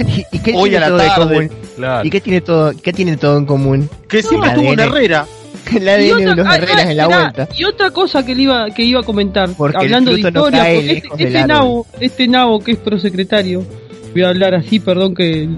[0.06, 1.34] y, y qué Hoy tiene a la todo de tarde.
[1.34, 1.50] común?
[1.76, 2.06] Claro.
[2.06, 3.90] ¿Y qué tiene todo, qué tiene todo en común?
[4.08, 4.88] Que siempre No, tuvo un ADN.
[4.88, 5.26] Herrera.
[5.72, 7.48] De otra- los ah, Herreras ah, en la mirá, vuelta.
[7.56, 10.64] Y otra cosa que le iba, que iba a comentar, Porque hablando de no historia,
[10.64, 13.64] porque este, este nabo, este nabo que es prosecretario,
[14.12, 15.48] voy a hablar así, perdón que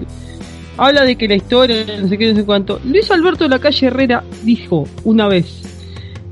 [0.77, 2.79] habla de que la historia, no sé qué, no sé cuánto.
[2.83, 5.61] Luis Alberto de la calle Herrera dijo una vez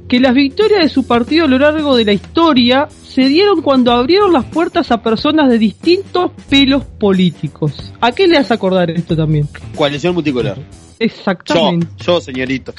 [0.08, 3.92] que las victorias de su partido a lo largo de la historia se dieron cuando
[3.92, 7.94] abrieron las puertas a personas de distintos pelos políticos.
[8.02, 9.48] ¿A qué le hace acordar esto también?
[9.76, 10.58] Coalición multicolor.
[10.58, 10.64] Yo,
[11.00, 11.88] Exactamente.
[11.98, 12.74] yo señorito.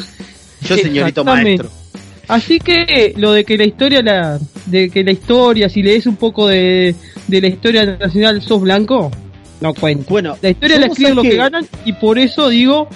[0.62, 1.70] Yo señorito maestro.
[2.28, 6.16] Así que lo de que la historia, la, de que la historia, si lees un
[6.16, 6.94] poco de,
[7.28, 9.10] de la historia nacional, sos blanco,
[9.60, 10.04] no cuenta.
[10.08, 12.88] Bueno, La historia la escriben los que ganan y por eso digo,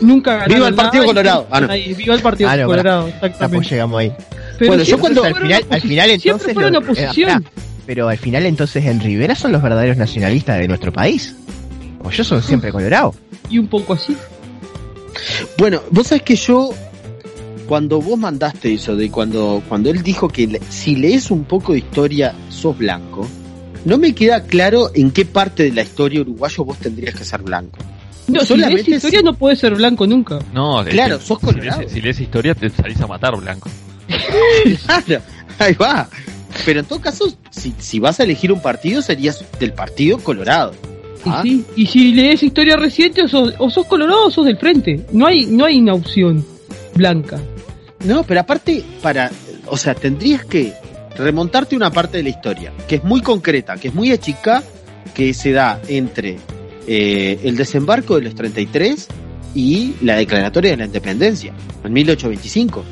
[0.00, 1.46] nunca ganaron Viva el Partido nada Colorado.
[1.50, 1.70] Ah, no.
[1.72, 3.68] ahí, Viva el Partido Ah, no, Colorado, pues exactamente.
[3.68, 4.12] llegamos ahí.
[4.58, 7.30] Pero Bueno, yo cuando- al final, al final siempre entonces eh, oposición.
[7.30, 7.42] ah,
[7.86, 11.34] pero al final entonces en Rivera son los verdaderos nacionalistas de nuestro país.
[12.02, 13.14] O yo soy siempre colorado.
[13.48, 14.16] y un poco así.
[15.58, 16.70] Bueno, vos sabés que yo
[17.66, 21.72] cuando vos mandaste eso de cuando, cuando él dijo que le- si lees un poco
[21.72, 23.26] de historia sos blanco,
[23.84, 27.42] no me queda claro en qué parte de la historia uruguayo vos tendrías que ser
[27.42, 27.78] blanco.
[28.28, 30.38] No, si Solamente lees historia si- no puede ser blanco nunca.
[30.52, 31.80] No, Claro, sos si colorado.
[31.80, 33.68] lees, si lees historia te salís a matar, Blanco.
[34.86, 35.22] Claro,
[35.58, 36.08] ahí va.
[36.64, 40.72] Pero en todo caso, si, si vas a elegir un partido, serías del partido colorado.
[41.24, 44.46] Ah, Y, sí, y si lees historia reciente o sos, o sos colorado o sos
[44.46, 45.04] del frente.
[45.12, 46.44] No hay, no hay una opción
[46.94, 47.40] blanca.
[48.04, 49.30] No, pero aparte, para,
[49.66, 50.72] o sea, tendrías que
[51.16, 54.62] remontarte una parte de la historia, que es muy concreta, que es muy chica,
[55.14, 56.38] que se da entre
[56.86, 59.08] eh, el desembarco de los 33
[59.54, 61.52] y la declaratoria de la independencia,
[61.84, 62.84] en 1825.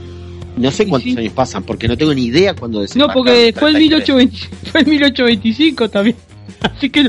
[0.56, 1.18] No sé cuántos sí.
[1.18, 4.08] años pasan, porque no tengo ni idea cuándo No, porque fue en 33.
[4.08, 4.36] 1820
[4.70, 6.16] fue en 1825 también.
[6.60, 7.08] Así que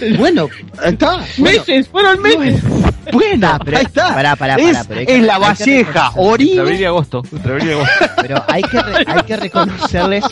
[0.18, 0.48] Bueno,
[0.84, 1.24] está.
[1.38, 2.62] Bueno, meses, fueron meses.
[3.12, 4.14] bueno, Ah, pero- ahí está.
[4.14, 7.22] pará, pará, es, pará, pero hay que- es la Valleja, Entre abril y agosto.
[7.32, 8.06] Entre abril y agosto.
[8.22, 10.24] Pero hay que, re- hay que reconocerles.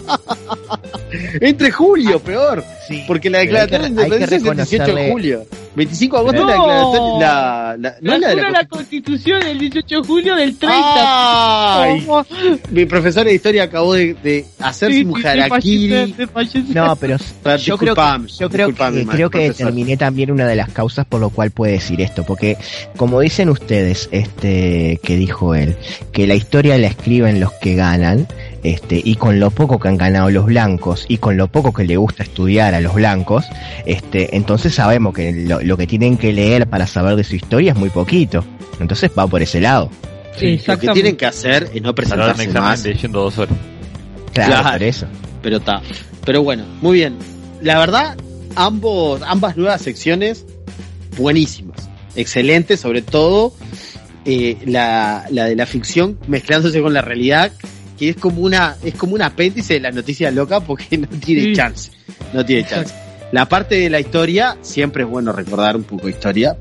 [1.40, 2.64] entre julio, peor.
[2.86, 5.46] Sí, Porque la pero hay que- declaratoria de independencia es el 18 de julio.
[5.74, 6.50] 25 de agosto No.
[6.50, 7.18] es la declaratoria.
[7.18, 11.82] La, la, no la de la la constitución del 18 de julio del 30.
[11.82, 12.06] Ay,
[12.70, 15.04] mi profesor de historia acabó de, de hacerse Sí,
[16.16, 16.64] te fallecer.
[16.74, 17.16] No, pero
[17.58, 17.94] yo creo
[18.38, 19.54] yo creo que, creo que.
[19.58, 22.56] Determiné también una de las causas por lo cual puede decir esto, porque
[22.96, 25.76] como dicen ustedes, este, que dijo él,
[26.12, 28.26] que la historia la escriben los que ganan,
[28.62, 31.84] este, y con lo poco que han ganado los blancos y con lo poco que
[31.84, 33.44] le gusta estudiar a los blancos,
[33.86, 37.72] este, entonces sabemos que lo, lo que tienen que leer para saber de su historia
[37.72, 38.44] es muy poquito.
[38.80, 39.90] Entonces va por ese lado.
[40.66, 42.84] Lo que tienen que hacer es no presentarse examen más.
[42.84, 43.56] leyendo dos horas.
[44.32, 44.70] Claro, Claro.
[44.72, 45.06] por eso.
[45.42, 45.82] Pero está.
[46.24, 47.16] Pero bueno, muy bien.
[47.60, 48.16] La verdad,
[48.56, 50.44] ambos, ambas nuevas secciones,
[51.16, 51.88] buenísimas.
[52.16, 53.54] Excelentes, sobre todo
[54.24, 57.52] eh, la, la de la ficción mezclándose con la realidad,
[57.98, 61.42] que es como una, es como un apéndice de la noticia loca porque no tiene
[61.42, 61.52] Sí.
[61.54, 61.90] chance.
[62.32, 62.94] No tiene chance.
[63.32, 66.56] La parte de la historia, siempre es bueno recordar un poco de historia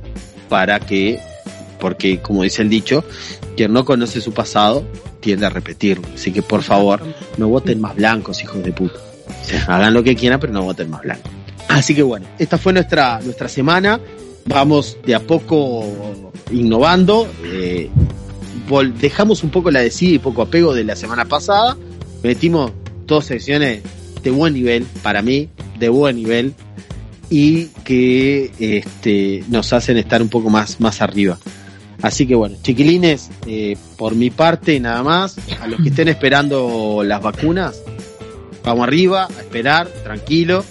[0.49, 1.19] para que,
[1.79, 3.03] porque como dice el dicho,
[3.55, 4.85] quien no conoce su pasado
[5.21, 6.07] tiende a repetirlo.
[6.13, 7.01] Así que por favor,
[7.37, 8.99] no voten más blancos, hijos de puta.
[9.41, 11.31] O sea, hagan lo que quieran, pero no voten más blancos.
[11.77, 13.99] Así que bueno, esta fue nuestra, nuestra semana.
[14.45, 15.85] Vamos de a poco
[16.51, 17.27] innovando.
[17.45, 17.89] eh,
[18.99, 21.77] dejamos un poco la decida y poco apego de la semana pasada.
[22.23, 22.71] Metimos
[23.05, 23.83] dos secciones
[24.23, 26.55] de buen nivel, para mí, de buen nivel,
[27.29, 31.37] y que este, nos hacen estar un poco más, más arriba.
[32.01, 37.03] Así que bueno, chiquilines, eh, por mi parte nada más, a los que estén esperando
[37.05, 37.83] las vacunas,
[38.63, 40.65] vamos arriba, a esperar, tranquilo,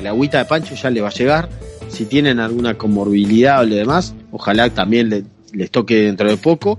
[0.00, 1.48] la agüita de Pancho ya le va a llegar.
[1.88, 6.78] Si tienen alguna comorbilidad o lo demás, ojalá también le- les toque dentro de poco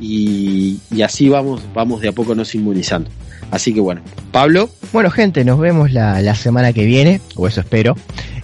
[0.00, 3.10] y, y así vamos, vamos de a poco nos inmunizando.
[3.50, 4.02] Así que bueno,
[4.32, 7.96] Pablo, Bueno, gente, nos vemos la, la semana que viene, o eso espero.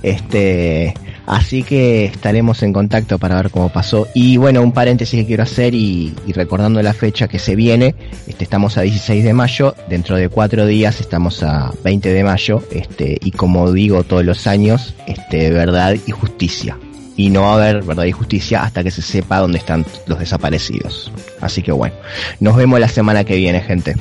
[0.03, 0.95] Este,
[1.27, 4.09] así que estaremos en contacto para ver cómo pasó.
[4.15, 7.95] Y bueno, un paréntesis que quiero hacer y, recordando la fecha que se viene,
[8.27, 12.63] este, estamos a 16 de mayo, dentro de cuatro días estamos a 20 de mayo,
[12.71, 16.79] este, y como digo todos los años, este, verdad y justicia.
[17.17, 20.19] Y no va a haber verdad y justicia hasta que se sepa dónde están los
[20.19, 21.13] desaparecidos.
[21.41, 21.95] Así que bueno,
[22.41, 23.95] nos vemos la semana que viene, gente.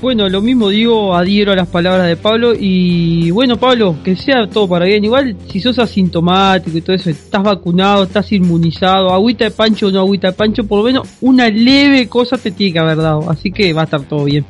[0.00, 4.46] Bueno, lo mismo digo, adhiero a las palabras de Pablo y bueno, Pablo, que sea
[4.46, 5.04] todo para bien.
[5.04, 9.90] Igual, si sos asintomático y todo eso, estás vacunado, estás inmunizado, agüita de pancho o
[9.90, 13.30] no agüita de pancho, por lo menos una leve cosa te tiene que haber dado.
[13.30, 14.44] Así que va a estar todo bien.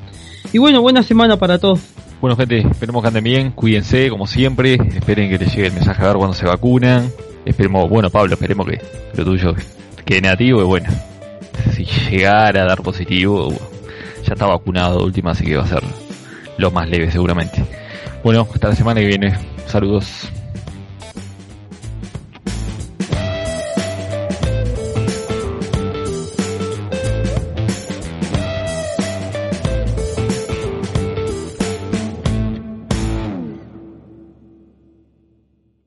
[0.53, 1.80] Y bueno, buena semana para todos.
[2.20, 6.03] Bueno, gente, esperemos que anden bien, cuídense, como siempre, esperen que les llegue el mensaje
[6.03, 7.11] a ver cuando se vacunan.
[7.44, 8.80] Esperemos, bueno, Pablo, esperemos que
[9.14, 9.55] lo tuyo
[10.05, 10.88] quede negativo y bueno,
[11.74, 13.53] si llegara a dar positivo,
[14.26, 15.82] ya está vacunado última, así que va a ser
[16.58, 17.64] lo más leve seguramente.
[18.22, 19.38] Bueno, hasta la semana que viene.
[19.66, 20.28] Saludos.